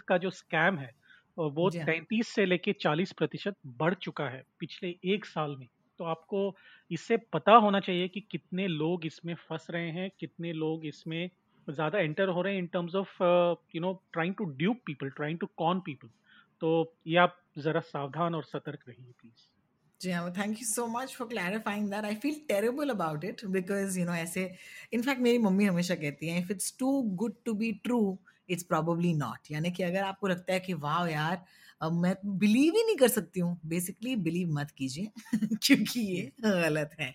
का 0.08 0.18
जो 0.18 0.30
स्कैम 0.30 0.78
है 0.78 0.90
वो 1.36 1.68
तैंतीस 1.86 2.28
से 2.28 2.44
लेके 2.46 2.72
चालीस 2.72 3.12
प्रतिशत 3.12 3.54
बढ़ 3.66 3.94
चुका 3.94 4.28
है 4.28 4.42
पिछले 4.60 4.88
एक 5.04 5.24
साल 5.24 5.56
में। 5.56 5.66
तो 5.98 6.04
आपको 6.04 6.40
इससे 6.90 7.16
पता 7.32 7.52
होना 7.56 7.80
चाहिए 7.80 8.08
कि 8.08 8.20
कितने 8.30 8.66
लोग 8.68 9.06
इसमें 9.06 9.34
फंस 9.40 9.66
रहे 9.70 9.90
हैं 9.90 10.10
कितने 10.20 10.52
लोग 10.52 10.86
इसमें 10.86 11.28
ज़्यादा 11.68 11.98
एंटर 11.98 12.28
हो 12.28 12.42
रहे 12.42 12.52
हैं 12.54 12.62
in 12.62 12.66
terms 12.66 12.94
of 12.94 13.22
you 13.74 13.80
know 13.80 13.92
trying 14.12 14.34
to 14.34 14.44
dupe 14.56 14.80
people 14.86 15.10
trying 15.10 15.38
to 15.38 15.46
con 15.56 15.80
people 15.80 16.08
तो 16.62 16.70
ये 17.06 17.16
आप 17.18 17.38
ज़रा 17.58 17.80
सावधान 17.80 18.34
और 18.34 18.44
सतर्क 18.44 18.88
रहिए 18.88 19.12
प्लीज़ 19.20 19.50
जी 20.00 20.10
हाँ 20.10 20.30
thank 20.32 20.58
you 20.58 20.66
so 20.66 20.86
much 20.88 21.14
for 21.14 21.28
clarifying 21.28 21.90
that 21.90 22.04
I 22.04 22.14
feel 22.14 22.40
terrible 22.48 22.90
about 22.90 23.24
it 23.24 23.44
because 23.48 23.98
you 23.98 24.04
know 24.06 24.14
ऐसे 24.14 24.50
इनफैक्ट 24.92 25.20
मेरी 25.20 25.38
मम्मी 25.38 25.64
हमेशा 25.64 25.94
कहती 25.94 26.28
हैं 26.28 26.40
if 26.40 26.52
it's 26.52 26.74
too 26.78 27.00
good 27.16 27.34
to 27.44 27.54
be 27.54 27.72
true 27.84 28.00
it's 28.48 28.62
probably 28.62 29.12
not 29.14 29.50
यानी 29.50 29.70
कि 29.70 29.82
अगर 29.82 30.02
आपको 30.02 30.28
लगता 30.28 30.52
है 30.52 30.60
कि, 30.60 30.74
वाह 30.74 31.08
यार 31.08 31.44
अब 31.82 31.92
मैं 31.94 32.14
बिलीव 32.38 32.74
ही 32.76 32.82
नहीं 32.84 32.96
कर 32.96 33.08
सकती 33.08 33.40
हूँ। 33.40 33.58
बेसिकली 33.66 34.14
बिलीव 34.18 34.48
मत 34.52 34.70
कीजिए 34.70 35.10
क्योंकि 35.56 36.00
ये 36.02 36.22
गलत 36.40 36.90
है। 37.00 37.12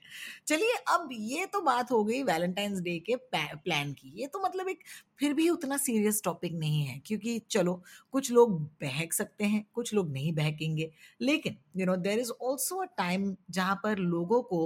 चलिए 0.48 0.74
अब 0.90 1.10
ये 1.14 1.46
तो 1.46 1.62
बात 1.62 1.92
हो 1.92 2.04
गई 2.04 2.22
वैलेंटाइंस 2.24 2.80
डे 2.82 2.98
के 3.02 3.16
प्लान 3.34 3.94
की। 3.94 4.12
ये 4.16 4.28
तो 4.28 4.40
मतलब 4.40 4.70
एक 4.70 4.84
फिर 5.20 5.34
भी 5.34 5.48
उतना 5.50 5.78
सीरियस 5.78 6.22
टॉपिक 6.26 6.54
नहीं 6.56 6.84
है 6.84 6.98
क्योंकि 7.06 7.38
चलो 7.50 7.82
कुछ 8.14 8.32
लोग 8.32 8.60
बहक 8.82 9.14
सकते 9.14 9.46
हैं 9.46 9.66
कुछ 9.74 9.94
लोग 9.94 10.12
नहीं 10.12 10.34
बहकेंगे। 10.36 10.92
लेकिन 11.22 11.58
you 11.78 11.86
know 11.86 11.96
there 11.98 12.20
is 12.20 12.32
also 12.42 12.78
a 12.78 12.86
time 12.98 13.36
जहाँ 13.52 13.76
पर 13.84 13.98
लोगों 14.00 14.42
को 14.44 14.62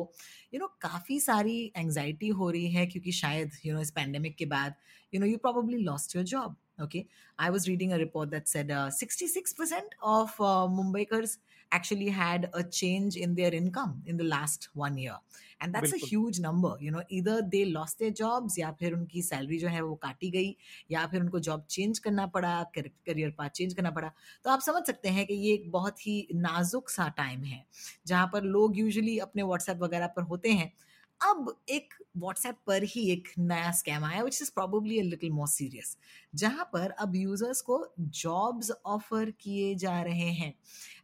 यू 0.54 0.60
नो 0.60 0.68
काफ़ी 0.82 1.20
सारी 1.20 1.58
एंग्जाइटी 1.78 2.28
हो 2.34 2.50
रही 2.50 2.72
है 2.72 2.86
क्योंकि 2.88 3.12
शायद 3.14 3.52
यू 3.66 3.74
नो 3.74 3.82
इस 3.82 3.92
पैंडेमिक 3.92 4.36
के 4.38 4.46
बाद 4.48 4.76
you 5.14 5.20
know 5.20 5.26
you 5.26 5.38
probably 5.40 5.78
lost 5.84 6.16
your 6.16 6.26
job 6.26 6.56
Okay, 6.80 7.08
I 7.38 7.50
was 7.50 7.68
reading 7.68 7.94
a 7.94 7.98
report 7.98 8.32
that 8.32 8.48
said 8.48 8.72
uh, 8.72 8.90
66% 8.90 9.82
of 10.02 10.30
uh, 10.40 10.68
Mumbaikars 10.68 11.38
actually 11.72 12.10
had 12.10 12.50
a 12.54 12.64
change 12.64 13.16
in 13.16 13.36
their 13.36 13.54
income 13.54 14.02
in 14.06 14.18
the 14.18 14.24
last 14.24 14.70
one 14.74 14.98
year. 14.98 15.16
And 15.62 15.74
that's 15.76 15.92
Bilkul. 15.92 16.04
a 16.04 16.08
huge 16.08 16.40
number. 16.40 16.76
You 16.80 16.92
know, 16.92 17.04
either 17.10 17.42
they 17.42 17.66
lost 17.66 18.00
their 18.00 18.12
jobs 18.12 18.58
या 18.58 18.72
फिर 18.80 18.94
उनकी 18.94 19.22
salary 19.22 19.60
जो 19.60 19.68
है 19.68 19.82
वो 19.82 19.96
काटी 19.96 20.30
गई 20.32 20.56
या 20.92 21.06
फिर 21.08 21.22
उनको 21.22 21.40
जॉब 21.40 21.66
चेंज 21.70 22.00
करना 22.00 22.26
पड़ा 22.36 22.64
करियर 22.78 23.34
पाथ 23.38 23.50
चेंज 23.50 23.74
करना 23.74 23.92
पड़ा 23.92 24.12
तो 24.44 24.50
आप 24.50 24.60
समझ 24.60 24.84
सकते 24.88 25.10
हैं 25.10 25.26
कि 25.26 25.34
ये 25.34 25.54
एक 25.54 25.72
बहुत 25.72 26.08
ही 26.08 26.28
नाजुक 26.36 26.90
सा 26.90 27.08
टाइम 27.18 27.44
है 27.44 27.66
जहाँ 28.08 28.30
पर 28.34 28.44
लोग 28.44 28.78
यूजुअली 28.78 29.18
अपने 29.28 29.44
व्हाट्सएप 29.44 29.78
वगैरह 29.82 30.08
पर 30.16 30.24
होते 30.32 30.52
हैं 30.52 30.72
अब 31.22 31.56
एक 31.70 31.94
व्हाट्सएप 32.18 32.56
पर 32.68 32.84
ही 32.84 33.12
एक 33.12 33.28
नया 33.40 33.72
स्कैम 33.72 34.04
आया 34.04 34.24
which 34.24 34.42
is 34.42 34.52
probably 34.52 35.00
a 35.00 35.04
little 35.04 35.32
more 35.32 35.48
serious 35.48 35.98
जहाँ 36.36 36.70
पर 36.74 36.90
अब 36.90 37.16
यूज़र्स 37.16 37.62
को 37.62 37.94
जॉब्स 38.00 38.72
ऑफ़र 38.86 39.32
किए 39.32 39.76
जा 39.76 40.02
रहे 40.02 40.30
हैं 40.32 40.54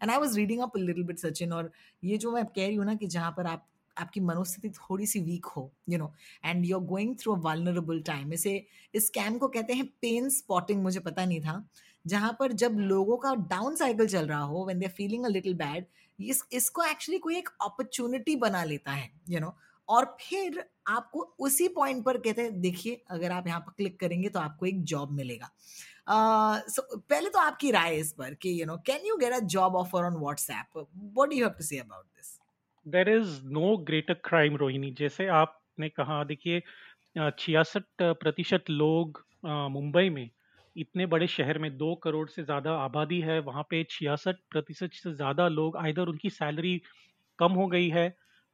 and 0.03 0.11
I 0.11 0.17
was 0.17 0.37
reading 0.37 0.61
up 0.61 0.77
little 0.77 1.03
bit 1.03 1.19
Sachin 1.19 1.53
और 1.53 1.71
ये 2.03 2.17
जो 2.17 2.31
मैं 2.31 2.45
कह 2.45 2.67
रही 2.67 2.75
हूँ 2.75 2.85
ना 2.85 2.95
कि 2.95 3.07
जहाँ 3.07 3.31
पर 3.31 3.45
आप, 3.45 3.67
आपकी 3.97 4.19
मनोस्थिति 4.19 4.69
थोड़ी 4.69 5.05
सी 5.07 5.19
वीक 5.19 5.45
हो 5.45 5.71
you 5.89 5.97
know 5.97 6.13
and 6.45 6.65
you 6.65 6.79
are 6.79 6.83
going 6.85 7.15
through 7.15 7.35
a 7.35 7.39
vulnerable 7.39 8.01
time 8.01 8.33
इसे, 8.33 8.65
इस 8.93 9.07
स्कैम 9.07 9.37
को 9.37 9.47
कहते 9.47 9.73
हैं 9.73 9.85
पेन 10.01 10.29
स्पॉटिंग 10.29 10.83
मुझे 10.83 10.99
पता 10.99 11.25
नहीं 11.25 11.41
था, 11.41 11.69
जहाँ 12.05 12.35
पर 12.39 12.51
जब 12.51 12.75
लोगों 12.79 13.17
का 13.17 13.35
डाउन 13.35 13.75
साइकिल 13.75 14.07
चल 14.07 14.27
रहा 14.27 14.41
हो 14.41 14.65
when 14.65 14.79
they 14.79 14.85
are 14.85 14.91
feeling 14.91 15.25
a 15.25 15.29
little 15.29 15.53
bad 15.53 15.85
इस, 16.19 16.43
इसको 16.51 16.83
एक्चुअली 16.83 17.19
कोई 17.19 17.37
एक 17.37 17.49
अपॉर्चुनिटी 17.61 18.35
बना 18.35 18.63
लेता 18.63 18.91
है 18.91 19.09
यू 19.29 19.35
you 19.35 19.41
नो 19.41 19.47
know? 19.47 19.55
और 19.89 20.05
फिर 20.21 20.63
आपको 20.87 21.21
उसी 21.39 21.67
पॉइंट 21.75 22.03
पर 22.05 22.17
कहते 22.17 22.41
हैं 22.41 22.59
देखिए 22.61 23.01
अगर 23.11 23.31
आप 23.31 23.47
यहाँ 23.47 23.59
पर 23.59 23.71
क्लिक 23.77 23.99
करेंगे 23.99 24.29
तो 24.29 24.39
आपको 24.39 24.65
एक 24.65 24.83
जॉब 24.83 25.11
मिलेगा। 25.13 25.49
uh, 26.07 26.59
so, 26.67 26.81
पहले 27.09 27.29
तो 27.29 27.39
आपकी 27.39 27.71
राय 27.71 27.95
इस 27.95 28.11
पर 28.13 28.33
कि 28.33 28.59
you 28.61 28.65
know 28.65 28.77
can 28.87 29.05
you 29.07 29.17
get 29.17 29.33
a 29.33 29.39
job 29.55 29.75
offer 29.75 30.05
on 30.05 30.17
WhatsApp 30.17 30.77
what 30.77 31.29
do 31.29 31.35
have 31.35 31.49
to 31.49 31.63
say 31.63 31.79
about 31.79 32.05
this 32.05 32.37
there 32.85 33.09
is 33.09 33.39
no 33.51 33.75
greater 33.87 34.13
crime 34.25 34.55
Rohini 34.55 34.91
जैसे 34.97 35.27
आपने 35.35 35.89
कहा 35.89 36.23
देखिए 36.23 36.61
छियासठ 37.39 37.83
प्रतिशत 38.01 38.69
लोग 38.69 39.23
मुंबई 39.45 40.09
में 40.09 40.29
इतने 40.75 41.05
बड़े 41.05 41.27
शहर 41.27 41.57
में 41.59 41.75
दो 41.77 41.93
करोड़ 41.95 42.27
से 42.29 42.43
ज़्यादा 42.43 42.71
आबादी 42.79 43.19
है 43.21 43.39
वहाँ 43.41 43.63
पे 43.69 43.83
छियासठ 43.91 44.35
प्रतिशत 44.51 44.93
से 44.93 45.13
ज़्यादा 45.13 45.47
लोग 45.49 45.77
आइधर 45.77 46.07
उनकी 46.07 46.29
सैलरी 46.31 46.81
कम 47.39 47.53
हो 47.53 47.67
गई 47.67 47.87
है। 47.89 48.07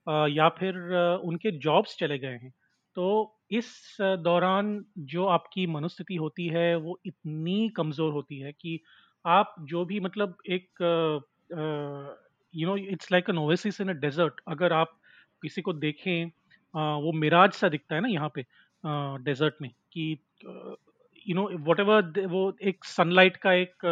या 0.07 0.49
फिर 0.49 0.75
उनके 1.23 1.51
जॉब्स 1.59 1.95
चले 1.99 2.17
गए 2.19 2.37
हैं। 2.43 2.51
तो 2.97 3.05
इस 3.51 3.97
दौरान 4.01 4.83
जो 5.11 5.25
आपकी 5.27 5.65
मनोस्थिति 5.67 6.15
होती 6.15 6.47
है, 6.47 6.75
वो 6.75 6.99
इतनी 7.05 7.69
कमज़ोर 7.77 8.11
होती 8.13 8.39
है 8.39 8.51
कि 8.51 8.79
आप 9.25 9.55
जो 9.61 9.85
भी 9.85 9.99
मतलब 9.99 10.37
एक 10.49 10.67
you 12.53 12.67
know 12.67 12.75
it's 12.77 13.11
like 13.11 13.29
an 13.29 13.37
oasis 13.37 13.81
in 13.81 13.89
a 13.89 13.93
desert 13.99 14.41
अगर 14.47 14.73
आप 14.73 14.97
किसी 15.43 15.61
को 15.61 15.73
देखें 15.75 16.25
वो 16.73 17.11
मिराज 17.13 17.51
सा 17.53 17.69
दिखता 17.69 17.95
है 17.95 18.01
ना 18.01 18.07
यहाँ 18.07 18.31
पे 18.35 18.45
डेजर्ट 19.23 19.55
में 19.61 19.69
कि 19.93 20.11
यू 21.25 21.35
नो 21.35 21.49
वट 21.67 21.79
एवर 21.79 22.25
वो 22.27 22.41
एक 22.63 22.85
सनलाइट 22.85 23.37
का 23.37 23.53
एक 23.53 23.85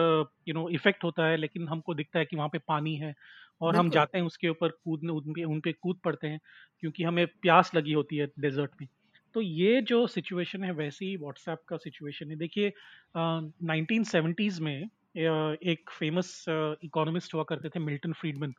यू 0.47 0.53
नो 0.53 0.67
इफ़ेक्ट 0.69 1.03
होता 1.03 1.25
है, 1.25 1.37
लेकिन 1.37 1.67
हमको 1.67 1.93
दिखता 1.93 2.19
है 2.19 2.25
कि 2.25 2.35
वहाँ 2.35 2.49
पे 2.49 2.57
पानी 2.67 2.95
है। 2.95 3.13
और 3.61 3.75
हम 3.75 3.89
जाते 3.91 4.17
हैं 4.17 4.25
उसके 4.25 4.49
ऊपर 4.49 4.69
कूदने 4.83 5.11
उन 5.13 5.33
पे 5.33 5.43
उन 5.45 5.59
पे 5.61 5.71
कूद 5.73 5.99
पड़ते 6.05 6.27
हैं 6.27 6.39
क्योंकि 6.79 7.03
हमें 7.03 7.25
प्यास 7.41 7.71
लगी 7.75 7.93
होती 7.93 8.17
है 8.17 8.27
डेजर्ट 8.39 8.71
में। 8.81 8.87
तो 9.35 9.41
ये 9.41 9.81
जो 9.83 10.05
सिचुएशन 10.07 10.63
है 10.63 10.71
वैसे 10.73 11.05
ही 11.05 11.15
व्हाट्सएप 11.17 11.59
का 11.69 11.77
सिचुएशन 11.77 12.31
है। 12.31 12.37
देखिए 12.37 12.71
नाइनटीन 13.15 14.03
सेवेंटीज 14.05 14.59
में 14.61 14.75
एक 15.15 15.89
फ़ेमस 15.91 16.35
इकोनॉमिस्ट 16.49 17.33
हुआ 17.33 17.43
करते 17.49 17.69
थे 17.69 17.79
मिल्टन 17.81 18.13
फ्रीडमैन। 18.13 18.53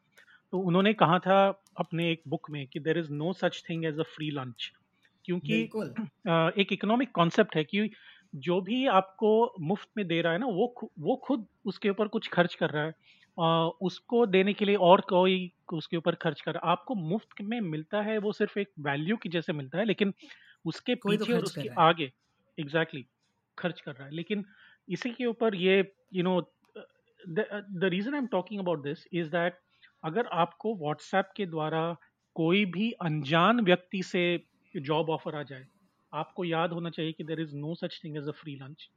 तो 0.52 0.58
उन्होंने 0.60 0.92
कहा 0.94 1.18
था 1.20 1.38
अपने 1.78 2.10
एक 2.12 2.22
बुक 2.28 2.50
में 2.50 2.66
कि 2.68 2.80
there 2.80 2.98
is 2.98 3.10
no 3.12 3.32
such 3.34 3.62
thing 3.70 3.84
as 3.86 4.00
a 4.00 4.04
free 4.08 4.30
lunch 4.30 4.70
क्योंकि 5.24 5.62
एक 6.56 6.72
इकोनॉमिक 6.72 7.12
कॉन्सेप्ट 7.14 7.56
है 7.56 7.64
कि 7.64 7.90
जो 8.40 8.60
भी 8.62 8.86
आपको 8.88 9.30
मुफ़्त 9.62 9.88
में 9.96 10.06
दे 10.08 10.20
रहा 10.22 10.32
है 10.32 10.38
ना 10.38 10.46
वो 10.48 10.74
वो 11.00 11.16
खुद 11.26 11.46
उसके 11.66 11.90
ऊपर 11.90 12.08
कुछ 12.08 12.28
खर्च 12.28 12.54
कर 12.54 12.70
रहा 12.70 12.84
है। 12.84 12.92
उसको 13.38 14.26
देने 14.26 14.52
के 14.52 14.64
लिए 14.64 14.76
और 14.76 15.00
कोई 15.00 15.52
उसके 15.72 15.96
ऊपर 15.96 16.14
खर्च 16.14 16.40
कर 16.40 16.56
आपको 16.56 16.94
मुफ़्त 16.94 17.42
में 17.42 17.60
मिलता 17.60 18.02
है 18.02 18.18
वो 18.18 18.32
सिर्फ़ 18.32 18.58
एक 18.58 18.68
वैल्यू 18.78 19.16
की 19.16 19.28
जैसे 19.28 19.52
मिलता 19.52 19.78
है 19.78 19.84
लेकिन 19.84 20.14
उसके 20.66 20.94
तो 20.94 21.10
पीछे 21.10 21.32
तो 21.32 21.36
और 21.36 21.44
उसके 21.44 21.68
आगे 21.68 22.12
एग्जैक्टली 22.58 23.00
exactly, 23.00 23.58
खर्च 23.58 23.80
कर 23.80 23.92
रहा 23.92 24.04
है। 24.04 24.14
लेकिन 24.14 24.44
इसी 24.88 25.10
के 25.10 25.26
ऊपर 25.26 25.54
ये 25.54 25.92
you 26.14 26.22
know 26.22 26.40
the 27.28 27.80
reason 27.84 28.14
I 28.14 28.18
am 28.18 28.26
talking 28.26 28.60
about 28.60 28.82
this 28.82 29.04
is 29.12 29.28
that 29.28 29.58
अगर 30.04 30.26
आपको 30.26 30.74
व्हाट्सएप 30.74 31.30
के 31.36 31.46
द्वारा 31.46 31.96
कोई 32.34 32.64
भी 32.64 32.90
अनजान 32.90 33.60
व्यक्ति 33.60 34.02
से 34.02 34.44
जॉब 34.76 35.10
ऑफ़र 35.10 35.34
आ 35.34 35.42
जाए 35.42 35.66
आपको 36.14 36.44
याद 36.44 36.72
होना 36.72 36.90
चाहिए 36.90 37.12
कि 37.12 37.24
there 37.24 37.40
is 37.40 37.56
no 37.56 37.74
such 37.74 38.00
thing 38.04 38.16
as 38.16 38.28
a 38.28 38.32
free 38.32 38.56
lunch 38.56 38.88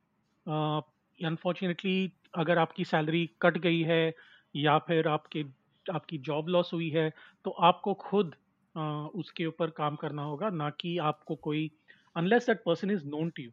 unfortunately 1.25 2.13
अगर 2.35 2.57
आपकी 2.57 2.85
सैलरी 2.85 3.29
कट 3.41 3.57
गई 3.57 3.81
है 3.81 4.13
या 4.55 4.77
फिर 4.77 5.07
आपके 5.07 5.45
आपकी 5.93 6.17
जॉब 6.17 6.47
लॉस 6.47 6.73
हुई 6.73 6.89
है 6.89 7.13
तो 7.45 7.51
आपको 7.51 7.93
खुद 7.93 8.35
आ, 8.77 9.05
उसके 9.05 9.45
ऊपर 9.45 9.69
काम 9.69 9.95
करना 9.95 10.23
होगा 10.23 10.49
ना 10.49 10.69
कि 10.69 10.97
आपको 10.97 11.35
कोई 11.35 11.71
unless 12.17 12.47
that 12.47 12.63
person 12.65 12.91
is 12.91 13.05
known 13.05 13.29
to 13.29 13.43
you 13.43 13.49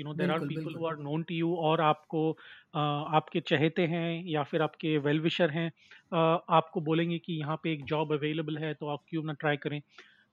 you 0.00 0.04
know 0.04 0.14
there 0.14 0.30
are 0.30 0.38
people 0.38 0.74
who 0.74 0.86
are 0.86 0.96
known 0.96 1.22
to 1.22 1.34
you 1.34 1.56
और 1.56 1.80
आपको 1.80 2.36
uh, 2.70 3.14
आपके 3.14 3.40
चहेते 3.40 3.86
हैं 3.86 4.24
या 4.24 4.42
फिर 4.42 4.62
आपके 4.62 4.98
वेल 4.98 5.20
विशर 5.20 5.50
हैं 5.50 5.70
uh, 5.70 6.44
आपको 6.48 6.80
बोलेंगे 6.80 7.18
कि 7.18 7.32
यहाँ 7.32 7.60
पे 7.62 7.72
एक 7.72 7.84
जॉब 7.84 8.12
अवेलेबल 8.12 8.58
है 8.58 8.74
तो 8.74 8.86
आप 8.86 9.02
क्यों 9.08 9.24
ना 9.24 9.32
ट्राई 9.32 9.56
करें। 9.56 9.82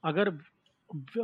अगर 0.03 0.29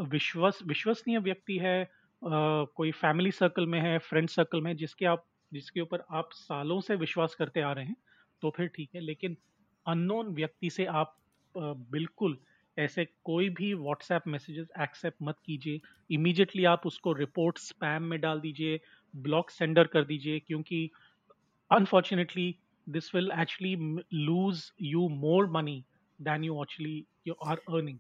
विश्वस 0.02 0.60
विश्वसनीय 0.68 1.20
व्यक्ति 1.20 1.58
है 1.58 1.86
uh, 1.86 2.68
कोई 2.76 2.92
फैमिली 2.92 3.32
सर्कल 3.32 3.68
में 3.68 3.80
है 3.80 3.98
फ्रेंड 3.98 4.30
सर्कल 4.30 4.62
में 4.62 4.76
जिसके 4.76 5.06
आप 5.06 5.26
जिसके 5.52 5.82
ऊपर 5.82 6.04
आप 6.12 6.30
सालों 6.34 6.80
से 6.82 6.96
विश्वास 6.98 7.36
करते 7.36 7.62
आ 7.62 7.72
रहे 7.74 7.86
हैं 7.86 7.96
तो 8.42 8.50
फिर 8.50 8.68
ठीक 8.68 8.90
है। 8.96 9.02
लेकिन 9.02 9.38
अननोन 9.86 10.34
व्यक्ति 10.36 10.70
से 10.70 10.86
आप 10.86 11.18
बिल्कुल 11.56 12.38
ऐसे 12.78 13.06
कोई 13.24 13.50
भी 13.50 13.74
व्हाट्सएप 13.74 14.28
मैसेजेस 14.28 14.68
एक्सेप्ट 14.82 15.18
मत 15.22 15.38
कीजिए। 15.46 15.80
इमीडिएटली 16.10 16.66
आप 16.66 16.86
उसको 16.86 17.14
रिपोर्ट 17.14 17.58
स्पैम 17.58 18.04
में 18.04 18.20
डाल 18.22 18.40
दीजिए 18.40 18.80
ब्लॉक 19.14 19.50
सेंडर 19.50 19.88
कर 19.88 20.04
दीजिए, 20.04 20.40
क्योंकि 20.40 20.90
unfortunately 21.72 22.56
this 22.88 23.14
will 23.16 23.32
actually 23.40 23.76
lose 24.16 24.72
you 24.82 25.08
more 25.10 25.50
money 25.52 25.84
than 26.20 26.44
you 26.44 26.62
actually 26.62 27.04
you 27.28 27.34
are 27.46 27.58
earning 27.70 27.98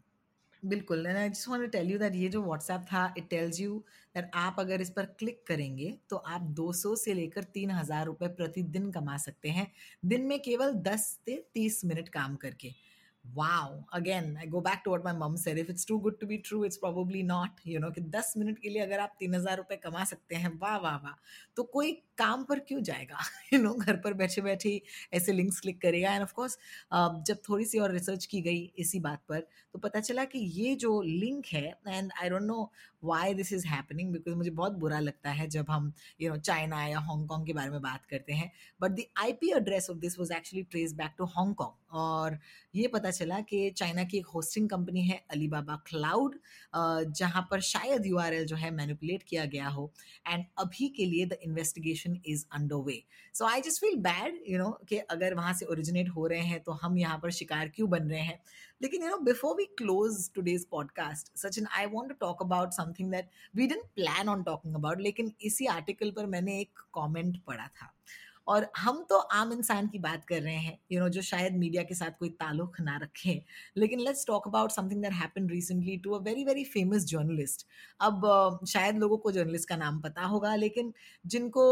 बिल्कुल 0.63 1.05
and 1.05 1.17
I 1.17 1.29
just 1.29 1.47
want 1.49 1.71
tell 1.71 1.91
you 1.91 1.97
that 1.99 2.15
ये 2.15 2.27
जो 2.29 2.41
व्हाट्सएप 2.43 2.81
था 2.91 3.13
इट 3.17 3.29
टेल्स 3.29 3.59
यू 3.59 3.77
दैट 4.15 4.29
आप 4.35 4.55
अगर 4.59 4.81
इस 4.81 4.89
पर 4.89 5.05
क्लिक 5.19 5.43
करेंगे 5.47 5.89
तो 6.09 6.15
आप 6.15 6.41
200 6.55 6.95
से 6.95 7.13
लेकर 7.13 7.43
तीन 7.53 7.71
हज़ार 7.71 8.05
रुपये 8.05 8.29
प्रतिदिन 8.29 8.91
कमा 8.91 9.17
सकते 9.17 9.49
हैं। 9.49 9.71
दिन 10.05 10.25
में 10.25 10.39
केवल 10.39 10.73
10 10.83 11.09
से 11.25 11.43
30 11.55 11.83
मिनट 11.85 12.09
काम 12.09 12.35
करके। 12.35 12.73
Wow. 13.25 13.85
Again, 13.93 14.37
i 14.41 14.45
go 14.45 14.61
back 14.61 14.83
to 14.83 14.89
what 14.89 15.03
my 15.03 15.13
mom 15.13 15.37
said. 15.37 15.57
If 15.57 15.69
it's 15.69 15.85
too 15.85 15.99
good 15.99 16.19
to 16.19 16.25
be 16.25 16.37
true, 16.39 16.63
it's 16.63 16.77
probably 16.77 17.23
not, 17.23 17.59
you 17.63 17.79
know, 17.79 17.91
कि 17.91 18.01
10 18.11 18.33
मिनट 18.37 18.59
के 18.59 18.69
लिए 18.69 18.81
अगर 18.81 18.99
आप 18.99 19.15
तीन 19.19 19.35
हज़ार 19.35 19.57
रुपए 19.57 19.75
कमा 19.83 20.03
सकते 20.03 20.35
हैं, 20.35 20.51
वाह 20.61 20.77
वाह 20.77 20.95
वाह 20.95 21.13
तो 21.57 21.63
कोई 21.63 21.91
काम 22.17 22.43
पर 22.43 22.59
क्यों 22.59 22.81
जाएगा? 22.83 23.17
यू 23.53 23.61
नो 23.61 23.73
घर 23.73 23.95
पर 23.97 24.13
बैठे 24.13 24.41
बैठे 24.41 24.81
ऐसे 25.13 25.33
लिंक्स 25.33 25.59
क्लिक 25.59 25.81
करेगा। 25.81 26.13
एंड 26.13 26.21
ऑफ़ 26.23 26.33
कोर्स 26.33 26.57
जब 27.27 27.41
थोड़ी 27.49 27.65
सी 27.65 27.79
और 27.79 27.91
रिसर्च 27.91 28.25
की 28.25 28.41
गई 28.41 28.71
इसी 28.79 28.99
बात 28.99 29.21
पर 29.29 29.47
तो 29.73 29.79
पता 29.79 29.99
चला 29.99 30.23
कि 30.25 30.39
ये 30.39 30.75
जो 30.75 31.01
लिंक 31.01 31.45
है 31.53 31.67
and 31.87 32.11
I 32.21 32.29
don't 32.29 32.43
know 32.43 32.71
why 33.03 33.33
this 33.33 33.53
is 33.53 33.67
happening 33.67 34.11
because 34.13 34.35
मुझे 34.35 34.49
बहुत 34.51 34.73
बुरा 34.79 34.99
लगता 34.99 35.29
है 35.29 35.47
जब 35.47 35.69
हम 35.69 35.91
यू 36.21 36.31
नो 36.31 36.37
चाइना 36.39 36.85
या 36.85 36.99
हांगकॉन्ग 36.99 37.45
के 37.47 37.53
बारे 37.53 37.69
में 37.69 37.81
बात 37.81 38.05
करते 38.05 38.33
हैं। 38.33 38.51
But 38.81 38.91
the 38.91 39.05
I 39.17 39.33
P 39.33 39.51
address 39.57 39.89
of 39.89 39.97
this 39.97 40.19
was 40.19 40.33
actually 40.33 40.63
trace 40.63 40.93
back 40.93 41.15
to 41.17 41.25
Hong Kong 41.37 41.95
और 41.95 42.37
ये 42.75 42.87
पता 42.87 43.10
चला 43.11 43.39
कि 43.41 43.69
चाइना 43.71 44.03
की 44.03 44.17
एक 44.17 44.25
होस्टिंग 44.35 44.69
कंपनी 44.69 45.01
है 45.03 45.21
अलीबाबा 45.31 45.75
क्लाउड 45.87 46.35
जहाँ 46.75 47.47
पर 47.51 47.61
शायद 47.61 48.05
यूआरएल 48.05 48.45
जो 48.45 48.55
है 48.55 48.71
मैनिपुलेट 48.71 49.23
किया 49.23 49.45
गया 49.45 49.67
हो। 49.67 49.91
एंड 50.27 50.45
अभी 50.59 50.89
के 50.89 51.05
लिए 51.05 51.25
the 51.25 51.37
investigation 51.43 52.17
is 52.25 52.45
under 52.53 52.83
way 52.85 53.01
so 53.33 53.45
I 53.45 53.61
just 53.61 53.81
feel 53.81 53.95
bad 54.01 54.39
you 54.49 54.57
know 54.59 54.69
कि 54.89 54.97
अगर 54.97 55.33
वहाँ 55.33 55.53
से 55.53 55.65
ओरिजिनेट 55.65 56.09
हो 56.09 56.27
रहे 56.27 56.41
हैं 56.41 56.59
तो 56.63 56.71
हम 56.81 56.97
यहाँ 56.97 57.19
पर 57.23 57.31
शिकार 57.31 57.67
क्यों 57.75 57.89
बन 57.89 58.09
रहे 58.09 58.21
हैं? 58.21 58.39
लेकिन 58.81 59.03
you 59.03 59.09
know 59.09 59.17
before 59.23 59.55
we 59.55 59.65
close 59.77 60.29
today's 60.35 60.65
podcast 60.71 61.37
Sachin 61.37 61.67
I 61.77 61.85
want 61.85 62.09
to 62.09 62.15
talk 62.21 62.41
about 62.43 62.73
something 62.73 63.11
that 63.11 63.29
we 63.55 63.67
didn't 63.67 63.83
plan 63.95 64.29
on 64.29 64.43
talking 64.43 64.75
about 64.75 65.01
लेकिन 65.01 65.31
इसी 65.41 65.65
आर्टिकल 65.67 66.11
पर 66.11 66.25
मैंने 66.25 66.59
एक 66.59 66.79
कॉमेंट 66.93 67.37
पढ़ा 67.47 67.67
था। 67.67 67.93
और 68.47 68.67
हम 68.77 69.05
तो 69.09 69.17
आम 69.17 69.51
इंसान 69.53 69.87
की 69.87 69.99
बात 69.99 70.25
कर 70.25 70.41
रहे 70.41 70.55
हैं 70.55 70.71
यू 70.71 70.95
you 70.95 70.99
नो 70.99 71.05
know, 71.05 71.15
जो 71.15 71.21
शायद 71.21 71.53
मीडिया 71.53 71.83
के 71.83 71.95
साथ 71.95 72.11
कोई 72.19 72.29
ताल्लुक 72.29 72.79
ना 72.81 72.97
रखे। 73.03 73.43
लेकिन 73.77 73.99
let's 73.99 74.25
talk 74.27 74.47
about 74.47 74.71
something 74.71 75.01
that 75.01 75.13
happen 75.13 75.49
recently 75.49 75.97
to 75.97 76.11
a 76.11 76.19
very 76.19 76.45
very 76.45 76.63
famous 76.65 77.05
journalist 77.05 77.67
अब 78.01 78.25
uh, 78.25 78.67
शायद 78.69 78.97
लोगों 78.97 79.17
को 79.17 79.31
जर्नलिस्ट 79.31 79.69
का 79.69 79.75
नाम 79.75 79.99
पता 80.01 80.25
होगा 80.25 80.55
लेकिन 80.55 80.93
जिनको 81.25 81.65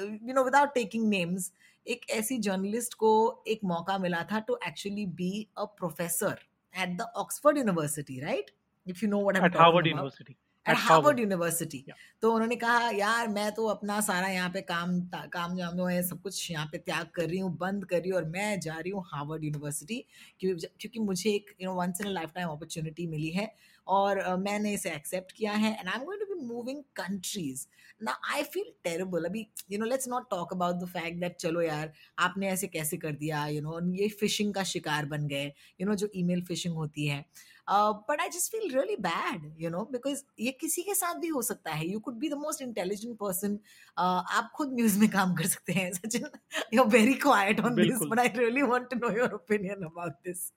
you 0.00 0.34
know 0.34 0.44
without 0.44 0.74
taking 0.74 1.08
names 1.08 1.52
एक 1.86 2.10
ऐसी 2.10 2.38
जर्नलिस्ट 2.38 2.94
को 2.94 3.12
एक 3.48 3.60
मौका 3.64 3.98
मिला 3.98 4.22
था 4.32 4.38
to 4.40 4.58
actually 4.66 5.06
be 5.06 5.30
a 5.58 5.64
professor 5.64 6.38
at 6.74 6.96
the 6.96 7.10
Oxford 7.16 7.58
university 7.58 8.20
right 8.20 8.50
if 8.86 9.04
you 9.04 9.10
know 9.10 9.30
I'm 9.30 9.46
talking 9.48 9.92
about 9.94 10.34
at 10.66 10.76
Harvard 10.78 11.20
university 11.20 11.84
तो 12.22 12.32
उन्होंने 12.32 12.56
कहा 12.56 12.90
यार 12.90 13.28
मैं 13.28 13.50
तो 13.52 13.66
अपना 13.66 14.00
सारा 14.00 14.28
यहाँ 14.28 14.50
पे 14.50 14.60
काम 14.62 15.00
काम 15.32 15.56
जाम 15.56 15.76
जो 15.76 15.86
है 15.86 16.02
सब 16.02 16.20
कुछ 16.22 16.50
यहाँ 16.50 16.66
पे 16.72 16.78
त्याग 16.80 17.06
कर 17.14 17.28
रही 17.28 17.38
हूँ 17.38 17.56
बंद 17.58 17.84
कर 17.84 18.00
रही 18.00 18.10
हूँ 18.10 18.18
और 18.18 18.28
मैं 18.28 18.58
जा 18.60 18.74
रही 18.74 18.90
हूँ 18.90 19.04
हार्वर्ड 19.06 19.44
यूनिवर्सिटी 19.44 20.04
क्योंकि 20.40 20.98
मुझे 21.00 21.30
एक 21.30 21.54
you 21.60 21.68
know 21.68 21.74
once 21.74 22.00
in 22.00 22.08
lifetime 22.34 22.48
opportunity 22.48 23.06
मिली 23.06 23.30
है 23.30 23.50
और 23.86 24.20
uh, 24.22 24.38
मैंने 24.38 24.72
इसे 24.74 24.90
एक्सेप्ट 24.90 25.32
किया 25.32 25.52
है 25.54 25.70
and 25.70 25.88
I 25.88 25.98
am 25.98 26.04
going 26.04 26.20
to 26.20 26.34
be 26.34 26.46
moving 26.46 26.82
countries 26.96 27.66
ना 28.02 28.18
आई 28.32 28.42
फील 28.44 28.72
टेरेबल 28.84 29.24
अभी 29.24 29.46
you 29.70 29.78
know 29.78 29.86
let's 29.86 30.08
not 30.08 30.28
talk 30.30 30.52
about 30.52 30.76
the 30.76 30.88
fact 30.88 31.18
that 31.20 31.36
चलो 31.36 31.62
यार 31.62 31.92
आपने 32.18 32.48
ऐसे 32.48 32.66
कैसे 32.68 32.96
कर 32.96 33.12
दिया 33.14 33.46
यू 33.46 33.54
you 33.54 33.64
नो 33.64 33.78
know, 33.80 34.00
ये 34.00 34.08
फिशिंग 34.20 34.52
का 34.54 34.64
शिकार 34.64 35.06
बन 35.06 35.26
गए 35.26 35.44
यू 35.44 35.52
you 35.78 35.86
नो 35.86 35.92
know, 35.92 36.00
जो 36.00 36.08
ईमेल 36.14 36.44
फिशिंग 36.44 36.74
होती 36.74 37.06
है। 37.06 37.24
But 37.68 38.20
I 38.20 38.28
just 38.28 38.52
feel 38.52 38.70
really 38.74 38.96
bad 38.98 39.42
you 39.60 39.70
know 39.70 39.82
because 39.92 40.22
ये 40.40 40.52
किसी 40.60 40.82
के 40.82 40.94
साथ 40.94 41.14
भी 41.20 41.28
हो 41.28 41.42
सकता 41.42 41.72
है। 41.72 41.86
You 41.88 41.98
could 42.00 42.14
be 42.18 42.28
the 42.28 42.34
most 42.38 42.62
intelligent 42.62 43.16
person 43.18 43.58
आप 43.98 44.50
खुद 44.54 44.72
न्यूज़ 44.74 44.98
में 45.00 45.08
काम 45.10 45.34
कर 45.34 45.46
सकते 45.46 45.72
हैं 45.72 45.90
Sachin. 45.92 46.26
You 46.74 46.82
are 46.82 46.88
very 46.90 47.14
quiet 47.24 47.60
on 47.60 47.74
this 47.74 48.02
but 48.02 48.18
I 48.18 48.28
really 48.36 48.62
want 48.64 48.88
to 48.90 48.98
know 48.98 49.10
your 49.16 49.34
opinion 49.34 49.84
about 49.86 50.12
this 50.26 50.50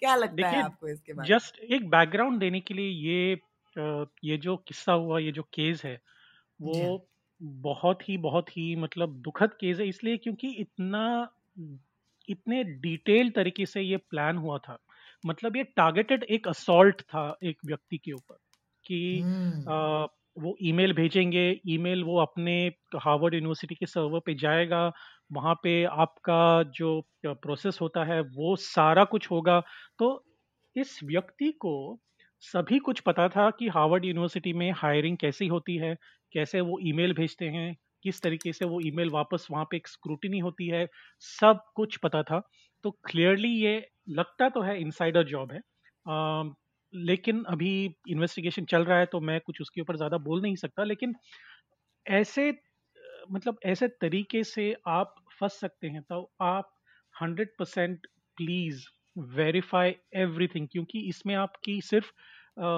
क्या 0.00 0.14
लगता 0.16 0.48
है 0.48 0.62
आपको 0.62 0.88
इसके 0.88 1.12
बारे 1.12 1.28
में? 1.28 1.38
जस्ट 1.38 1.58
एक 1.60 1.88
बैकग्राउंड 1.90 2.40
देने 2.40 2.60
के 2.60 2.74
लिए 2.74 2.88
ये 3.08 3.40
ये 4.24 4.36
जो 4.38 4.56
किस्सा 4.68 4.92
हुआ 4.92 5.18
ये 5.18 5.32
जो 5.32 5.42
केस 5.54 5.84
है 5.84 6.00
वो 6.60 7.06
बहुत 7.40 8.08
ही 8.08 8.16
बहुत 8.18 8.48
ही 8.50 8.74
मतलब 8.76 9.14
दुखद 9.22 9.50
केस 9.60 9.78
है 9.78 9.88
इसलिए 9.88 10.16
क्योंकि 10.16 10.48
इतना 10.58 11.02
इतने 12.28 12.62
डिटेल 12.64 13.30
तरीके 13.30 13.66
से 13.66 13.80
ये 13.82 13.96
प्लान 14.10 14.36
हुआ 14.36 14.58
था। 14.58 14.78
मतलब 15.26 15.56
ये 15.56 15.64
टारगेटेड 15.64 16.22
एक 16.22 16.48
असॉल्ट 16.48 17.02
था 17.02 17.36
एक 17.42 17.58
व्यक्ति 17.66 17.98
के 17.98 18.12
ऊपर 18.12 18.36
कि 18.84 19.22
hmm. 19.22 19.68
आ, 19.68 20.06
वो 20.36 20.56
ईमेल 20.62 20.92
भेजेंगे 20.92 21.60
ईमेल 21.66 22.02
वो 22.04 22.18
अपने 22.18 22.56
हार्वर्ड 22.96 23.34
यूनिवर्सिटी 23.34 23.74
के 23.74 23.86
सर्वर 23.86 24.20
पे 24.20 24.34
जाएगा 24.34 24.92
वहाँ 25.32 25.54
पे 25.62 25.84
आपका 25.84 26.62
जो 26.62 27.00
प्रोसेस 27.26 27.78
होता 27.80 28.04
है 28.04 28.20
वो 28.20 28.56
सारा 28.56 29.04
कुछ 29.04 29.30
होगा 29.30 29.60
तो 29.98 30.10
इस 30.76 31.00
व्यक्ति 31.04 31.50
को 31.52 32.00
सभी 32.42 32.78
कुछ 32.78 33.00
पता 33.00 33.28
था 33.28 33.50
कि 33.50 33.68
हार्वर्ड 33.68 34.04
यूनिवर्सिटी 34.04 34.52
में 34.52 34.70
हायरिंग 34.72 35.16
कैसी 35.16 35.46
होती 35.46 35.76
है 35.76 35.96
कैसे 36.32 36.60
वो 36.60 36.78
ईमेल 36.82 37.12
भेजते 37.12 37.44
हैं 37.48 37.76
किस 38.02 38.22
तरीके 38.22 38.52
से 38.52 38.64
वो 38.64 38.80
ईमेल 38.80 39.10
वापस 39.10 39.46
वहाँ 39.50 39.64
पे 39.64 39.76
एक 39.76 39.88
स्क्रूटिनी 39.88 40.38
होती 40.38 40.66
है 40.68 40.86
सब 41.20 41.60
कुछ 41.74 41.96
पता 41.96 42.22
था 42.22 42.40
तो 42.84 42.90
क्लियरली 42.90 43.48
ये 43.48 43.88
लगता 44.08 44.48
तो 44.48 44.60
है 44.62 44.80
इनसाइडर 44.80 45.22
जॉब 45.24 45.52
है। 45.52 45.60
आ, 46.06 46.42
लेकिन 46.92 47.44
अभी 47.44 47.70
इन्वेस्टिगेशन 48.08 48.64
चल 48.64 48.84
रहा 48.84 48.98
है 48.98 49.06
तो 49.06 49.20
मैं 49.20 49.40
कुछ 49.40 49.60
उसके 49.60 49.80
ऊपर 49.80 49.96
ज़्यादा 49.96 50.18
बोल 50.18 50.42
नहीं 50.42 50.56
सकता 50.56 50.84
लेकिन 50.84 51.14
ऐसे 52.06 52.50
मतलब 53.32 53.58
ऐसे 53.66 53.88
तरीके 53.88 54.44
से 54.44 54.74
आप 54.88 55.14
फंस 55.40 55.52
सकते 55.52 55.86
हैं 55.86 56.02
तो 56.02 56.30
आप 56.42 56.70
hundred 57.22 57.48
percent 57.58 58.06
please 58.36 58.86
verify 59.36 59.94
everything 60.16 60.68
क्योंकि 60.72 61.00
इसमें 61.08 61.34
आपकी 61.34 61.80
सिर्फ़ 61.80 62.12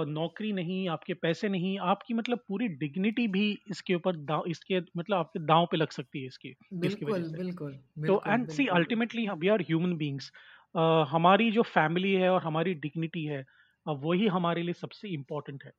नौकरी 0.09 0.53
नहीं 0.53 0.89
आपके 0.89 1.15
पैसे 1.15 1.49
नहीं 1.49 1.79
आपकी 1.79 2.15
मतलब 2.15 2.39
पूरी 2.49 2.69
डिग्निटी 2.69 3.27
भी 3.29 3.59
इसके 3.71 3.95
ऊपर 3.95 4.43
इसके 4.49 4.81
मतलब 4.97 5.17
आपके 5.17 5.39
दांव 5.39 5.67
पे 5.67 5.77
लग 5.77 5.91
सकती 5.91 6.21
है 6.21 6.27
इसके 6.27 6.49
बिल्कुल 6.75 7.23
इसकी 7.23 7.33
बिल्कुल 7.33 7.75
तो 8.09 8.23
and 8.27 8.49
see 8.49 8.67
ultimately 8.67 9.29
we 9.29 9.49
are 9.49 9.63
human 9.63 9.97
beings 9.97 10.33
हमारी 10.75 11.51
जो 11.51 11.63
फैमिली 11.65 12.13
है 12.15 12.31
और 12.31 12.43
हमारी 12.43 12.75
डिग्निटी 12.77 13.25
है 13.25 13.45
वही 13.87 14.27
हमारे 14.29 14.63
लिए 14.63 14.75
सबसे 14.75 15.09
इम्पोर्टेंट 15.09 15.65
है। 15.65 15.73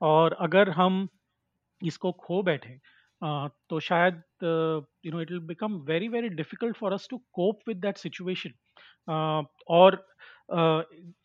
और 0.00 0.32
अगर 0.40 0.70
हम 0.70 1.08
इसको 1.82 2.12
खो 2.20 2.42
बैठे 2.42 2.78
तो 3.70 3.80
शायद 3.80 4.22
you 4.42 5.12
know 5.12 5.20
it 5.20 5.30
will 5.30 5.40
become 5.46 5.74
very 5.88 6.08
very 6.08 6.28
difficult 6.28 6.76
for 6.76 6.92
us 6.92 7.06
to 7.10 7.18
cope 7.34 7.60
with 7.68 7.76
that 7.76 7.96
situation 7.96 8.52
और 9.70 10.04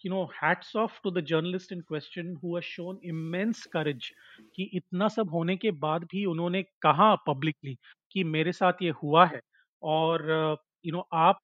you 0.06 0.12
know 0.12 0.24
hats 0.36 0.76
off 0.84 0.94
to 1.06 1.12
the 1.12 1.22
journalist 1.32 1.72
in 1.74 1.82
question 1.92 2.30
who 2.42 2.56
has 2.56 2.66
shown 2.68 2.98
immense 3.12 3.62
courage 3.76 4.10
कि 4.56 4.70
इतना 4.74 5.08
सब 5.08 5.30
होने 5.34 5.56
के 5.58 5.72
बाद 5.84 6.04
भी 6.12 6.26
उन्होंने 6.26 6.64
कहा 6.82 7.14
पब्लिकली 7.28 7.78
कि 8.12 8.24
मेरे 8.26 8.52
साथ 8.52 8.82
ये 8.84 8.90
हुआ 9.04 9.26
है। 9.26 9.42
और 9.84 10.58
यू 10.86 10.94
नो 10.94 11.08
आप 11.14 11.40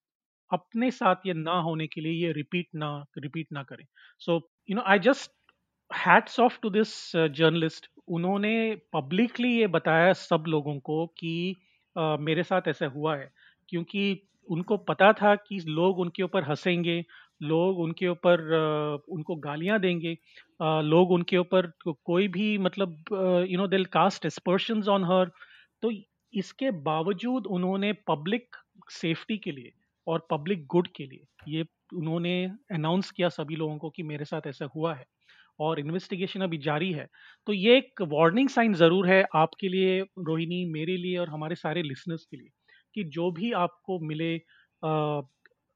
अपने 0.52 0.90
साथ 0.90 1.26
ये 1.26 1.32
ना 1.34 1.52
होने 1.60 1.86
के 1.86 2.00
लिए 2.00 2.26
ये 2.26 2.32
रिपीट 2.32 2.66
ना 2.74 3.04
रिपीट 3.18 3.46
ना 3.52 3.62
करें। 3.62 3.84
So 4.18 4.50
you 4.70 4.76
know 4.76 4.82
I 4.86 4.98
just 4.98 5.30
hats 5.90 6.40
off 6.40 6.58
to 6.62 6.70
this 6.70 7.12
journalist 7.16 7.88
उन्होंने 8.08 8.74
पब्लिकली 8.92 9.58
ये 9.58 9.66
बताया 9.66 10.12
सब 10.12 10.44
लोगों 10.48 10.78
को 10.78 11.06
कि 11.06 11.54
uh, 11.96 12.16
मेरे 12.20 12.42
साथ 12.42 12.68
ऐसा 12.68 12.86
हुआ 12.86 13.16
है। 13.16 13.30
क्योंकि 13.68 14.28
उनको 14.48 14.76
पता 14.76 15.12
था 15.12 15.34
कि 15.34 15.58
लोग 15.68 15.98
उनके 15.98 16.22
ऊपर 16.22 16.44
हंसेंगे 16.44 17.04
लोग 17.42 17.78
उनके 17.78 18.08
ऊपर 18.08 18.40
uh, 18.40 19.02
उनको 19.08 19.36
गालियाँ 19.36 19.80
देंगे 19.80 20.14
uh, 20.62 20.82
लोग 20.82 21.10
उनके 21.10 21.36
ऊपर 21.36 21.72
कोई 21.88 22.28
भी 22.28 22.58
मतलब 22.58 23.04
you 23.50 23.58
know 23.58 23.66
they'll 23.66 23.84
cast 23.84 24.26
aspersion 24.26 24.82
on 24.88 25.04
her 25.04 25.30
तो 25.82 25.90
इसके 26.32 26.70
बावजूद 26.70 27.46
उन्होंने 27.46 27.92
पब्लिक 27.92 28.56
सेफ्टी 28.90 29.38
के 29.38 29.50
लिए 29.50 29.72
और 30.08 30.26
पब्लिक 30.30 30.66
गुड 30.66 30.88
के 30.96 31.04
लिए। 31.04 31.24
ये 31.48 31.64
उन्होंने 31.94 32.32
अनाउंस 32.72 33.10
किया 33.10 33.28
सभी 33.30 33.56
लोगों 33.56 33.76
को 33.78 33.90
कि 33.90 34.02
मेरे 34.04 34.24
साथ 34.24 34.46
ऐसा 34.46 34.68
हुआ 34.74 34.94
है 34.94 35.04
और 35.58 35.80
इन्वेस्टिगेशन 35.80 36.40
अभी 36.40 36.58
जारी 36.60 36.92
है। 36.92 37.06
तो 37.46 37.52
ये 37.52 37.76
एक 37.78 38.02
वार्निंग 38.08 38.48
साइन 38.48 38.74
ज़रूर 38.74 39.08
है 39.08 39.24
आपके 39.36 39.68
लिए, 39.68 40.00
रोहिणी, 40.00 40.64
मेरे 40.66 40.96
लिए 40.96 41.16
और 41.18 41.28
हमारे 41.28 41.54
सारे 41.56 41.82
लिसनर्स 41.82 42.24
के 42.24 42.36
लिए 42.36 42.50
कि 42.94 43.04
जो 43.06 43.30
भी 43.30 43.52
आपको 43.54 43.98
मिले 44.00 44.36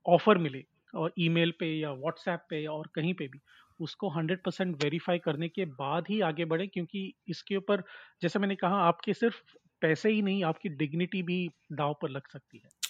ऑफ़र 0.06 0.38
मिले, 0.38 0.64
और 0.94 1.12
ईमेल 1.18 1.52
पे 1.60 1.66
या 1.78 1.92
व्हाट्सएप 1.92 2.40
पे 2.50 2.64
और 2.66 2.88
कहीं 2.94 3.14
पे 3.14 3.26
भी, 3.28 3.40
उसको 3.80 4.08
100 4.10 4.40
परसेंट 4.44 4.76
वेरीफाई 4.84 5.18
करने 5.18 5.48
के 5.48 5.64
बाद 5.74 6.04
ही 6.10 6.20
आगे 6.20 6.44
बढ़े 6.44 6.66
क्योंकि 6.66 7.12
इसके 7.28 7.56
ऊपर, 7.56 7.82
जैसे 8.22 8.38
मैंने 8.38 8.54
कहा, 8.56 8.82
आपके 8.82 9.14
सिर्फ़ 9.14 9.40
पैसे 9.82 10.10
ही 10.10 10.22
नहीं, 10.22 10.44
आपकी 10.44 10.68
डिग्निटी 10.68 11.22
भी 11.22 11.48
दाव 11.72 11.96
पर 12.02 12.10
लग 12.10 12.28
सकती 12.32 12.58
है। 12.58 12.81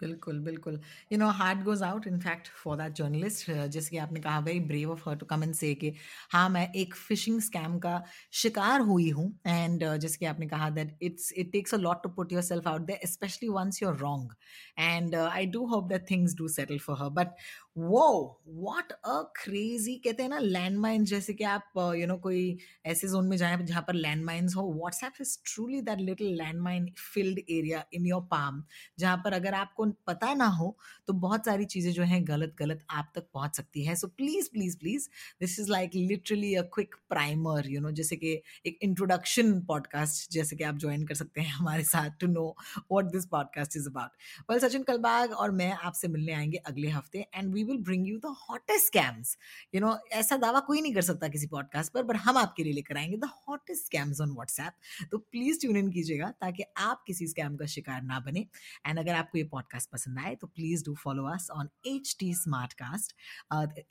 बिल्कुल 0.00 0.38
बिल्कुल। 0.40 0.78
You 1.12 1.18
know 1.18 1.28
heart 1.38 1.62
goes 1.64 1.82
out 1.82 2.06
in fact 2.06 2.48
for 2.56 2.76
that 2.76 2.92
journalist 2.96 3.50
जैसे 3.50 3.90
कि 3.90 3.96
आपने 3.98 4.20
कहा 4.20 4.38
very 4.40 4.60
brave 4.68 4.90
of 4.92 5.08
her 5.08 5.16
to 5.16 5.26
come 5.26 5.42
and 5.42 5.54
say 5.54 5.74
कि 5.74 5.92
हाँ 6.32 6.48
मैं 6.48 6.66
एक 6.82 6.94
फिशिंग 6.96 7.40
स्कैम 7.40 7.78
का 7.78 8.02
शिकार 8.42 8.80
हुई 8.82 9.08
हूँ 9.10 9.26
एंड 9.46 9.84
uh, 9.84 9.96
जैसे 9.96 10.18
कि 10.18 10.26
आपने 10.26 10.46
कहा 10.46 10.68
that 10.70 10.96
it's 11.02 11.32
it 11.32 11.52
takes 11.52 11.74
a 11.74 11.78
lot 11.78 12.02
to 12.02 12.08
put 12.10 12.32
yourself 12.42 12.68
out 12.68 12.82
there 12.82 13.06
especially 13.08 13.48
once 13.48 13.82
you're 13.82 13.96
wrong 13.98 14.34
and 14.78 15.14
I 15.14 15.46
do 15.56 15.64
hope 15.66 15.88
that 15.88 16.10
things 16.10 16.34
do 16.36 16.48
settle 16.50 16.78
for 16.78 16.96
her 17.00 17.08
but 17.18 17.34
वो 17.78 18.40
व्हाट 18.48 18.92
अ 18.92 19.32
क्रेजी 19.44 19.96
कहते 19.96 20.22
हैं 20.22 20.30
ना 20.30 20.38
land 20.38 21.04
जैसे 21.06 21.34
कि 21.34 21.44
आप 21.44 21.72
you 21.76 21.82
uh, 21.82 21.88
know 21.90 22.00
you 22.00 22.08
know, 22.08 22.22
कोई 22.22 22.58
ऐसे 22.86 23.08
zone 23.08 23.26
में 23.28 23.36
जाए 23.36 23.58
जहाँ 23.62 23.82
पर 23.82 23.94
लैंड 23.94 24.24
माइन्स 24.24 24.56
हो। 24.56 24.72
WhatsApp 24.72 25.12
is 25.20 25.38
truly 25.44 25.80
that 25.80 25.98
little 25.98 26.26
landmine 26.60 26.94
field 27.14 27.38
area 27.38 27.84
in 27.92 28.06
your 28.06 28.22
palm 28.22 28.64
जहाँ 28.98 29.16
पर 29.16 29.32
अगर 29.32 29.54
आपको 29.54 29.86
पता 30.06 30.34
ना 30.34 30.46
हो 30.46 30.78
तो 31.06 31.12
बहुत 31.12 31.44
सारी 31.44 31.64
चीज़ें 31.64 31.92
जो 31.92 32.02
हैं 32.02 32.28
गलत 32.28 32.56
गलत 32.58 32.86
आप 32.90 33.12
तक 33.14 33.26
पहुँच 33.34 33.56
सकती 33.56 33.84
है। 33.84 33.96
So 33.96 34.06
please 34.06 34.50
please 34.50 34.78
please 34.78 35.08
this 35.40 35.60
is 35.60 35.70
like 35.70 35.90
literally 35.94 36.54
a 36.54 36.62
quick 36.62 36.94
primer 37.08 37.70
you 37.70 37.80
know 37.80 37.90
जैसे 37.90 38.16
कि 38.16 38.42
एक 38.66 38.78
इंट्रोडक्शन 38.82 39.60
पॉडकास्ट 39.60 40.32
जैसे 40.32 40.56
कि 40.56 40.64
आप 40.64 40.76
ज्वाइन 40.76 41.06
कर 41.06 41.14
सकते 41.14 41.40
हैं 41.40 41.52
हमारे 41.52 41.82
साथ 41.84 42.10
to 42.20 42.26
know 42.26 42.56
what 42.92 43.04
this 43.04 43.26
podcast 43.26 43.76
is 43.76 43.88
about 43.88 44.10
well 44.50 44.58
Sachin 44.58 44.82
Kalbag 44.82 45.32
और 45.32 45.50
मैं 45.50 45.72
आपसे 45.72 46.08
मिलने 46.08 46.32
आएँगे 46.32 46.56
अगले 46.56 46.88
हफ़्ते 46.88 47.26
and 47.34 47.54
we 47.54 47.67
will 47.68 47.82
bring 47.82 48.08
you 48.08 48.18
the 48.18 48.34
hottest 48.40 48.86
scams 48.86 49.36
you 49.74 49.80
know 49.80 49.96
ऐसा 50.12 50.36
दावा 50.36 50.60
कोई 50.60 50.80
नहीं 50.80 50.94
कर 50.94 51.02
सकता 51.02 51.28
किसी 51.28 51.46
पॉडकास्ट 51.46 51.92
पर 51.92 52.02
बट 52.02 52.16
हम 52.16 52.36
आपके 52.36 52.64
लिए 52.64 52.72
लेकर 52.72 52.96
आएँगे 52.96 53.16
the 53.16 53.30
hottest 53.48 53.84
scams 53.84 54.20
on 54.20 54.30
WhatsApp 54.30 55.08
तो 55.10 55.18
प्लीज़ 55.18 55.60
ट्यून 55.60 55.76
इन 55.76 55.90
कीजिएगा 55.90 56.30
ताकि 56.40 56.62
आप 56.76 57.02
किसी 57.06 57.26
स्कैम 57.26 57.56
का 57.56 57.66
शिकार 57.66 58.02
ना 58.02 58.20
बने. 58.20 58.46
एंड 58.86 58.98
अगर 58.98 59.14
आपको 59.14 59.38
ये 59.38 59.44
पॉडकास्ट 59.44 59.90
पसंद 59.90 60.18
आए 60.18 60.34
तो 60.34 60.46
please 60.46 60.84
do 60.84 60.94
follow 60.94 61.24
us 61.24 61.48
on 61.52 61.68
H 61.86 62.16
T 62.20 62.32
Smartcast 62.72 63.14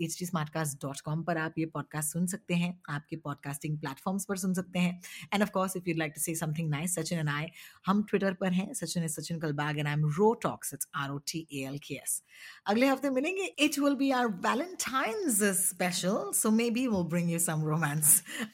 H 0.01 0.17
T 0.19 0.25
Smartcast 0.49 0.81
dot 0.81 0.99
com 1.01 1.23
पर 1.23 1.37
आप 1.37 1.53
ये 1.57 1.65
पॉडकास्ट 1.65 2.13
सुन 2.13 2.27
सकते 2.27 2.53
हैं, 2.53 2.79
आपके 2.89 3.15
पॉडकास्टिंग 3.15 3.77
प्लेटफॉर्म्स 3.79 4.25
पर 4.25 4.37
सुन 4.37 4.53
सकते 4.53 4.79
हैं. 4.79 5.01
And 5.33 5.43
of 5.43 5.51
course 5.51 5.75
if 5.77 5.89
you 5.89 5.95
like 5.95 6.13
to 6.15 6.21
say 6.21 6.35
something 6.35 6.69
nice 6.69 6.95
Sachin 6.95 7.19
and 7.19 7.29
I 7.29 7.45
हम 7.85 8.03
ट्विटर 8.03 8.33
पर 8.33 8.53
हैं 8.53 8.73
Sachin 8.73 9.03
is 9.03 9.19
Sachin 9.19 9.39
Kalbag 9.39 9.79
and 9.79 9.87
I 9.87 9.93
am 9.93 10.05
rotalks 10.43 10.73
it's 10.73 10.87
R 10.95 11.09
O 11.09 11.17
T 11.27 11.47
A 11.53 11.63
L 11.67 11.77
K 11.77 11.93
S 11.93 12.21
अगले 12.65 12.87
हफ़्ते 12.87 13.09
मिलेंगे 13.09 13.45
it 13.67 13.77
will 13.79 13.95
be 13.99 14.07
our 14.17 14.29
Valentine's 14.43 15.39
special. 15.61 16.19
So 16.41 16.51
maybe 16.57 16.83
we'll 16.91 17.07
bring 17.13 17.31
you 17.33 17.39
some 17.45 17.63
romance 17.69 18.11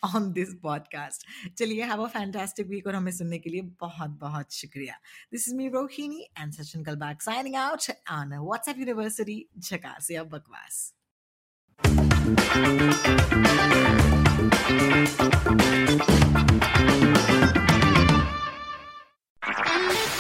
on 0.10 0.32
this 0.38 0.54
podcast. 0.64 1.28
चलिए 1.58 1.90
have 1.92 2.02
a 2.06 2.08
fantastic 2.16 2.72
week 2.74 2.88
और 2.88 2.96
हमें 2.96 3.12
सुनने 3.12 3.40
के 3.40 3.50
लिए 3.50 3.62
बहुत 3.82 4.18
बहुत 4.24 4.54
शुक्रिया. 4.54 4.96
This 5.36 5.48
is 5.48 5.54
me 5.60 5.70
Rohini 5.76 6.24
and 6.36 6.58
Sachin 6.60 6.86
Kalbak 6.90 7.22
signing 7.28 7.60
out 7.68 7.88
on 8.18 8.34
WhatsApp 8.50 8.82
University 8.88 9.40
झकास 9.60 10.12
या 10.12 10.24
बकवास. 10.24 10.94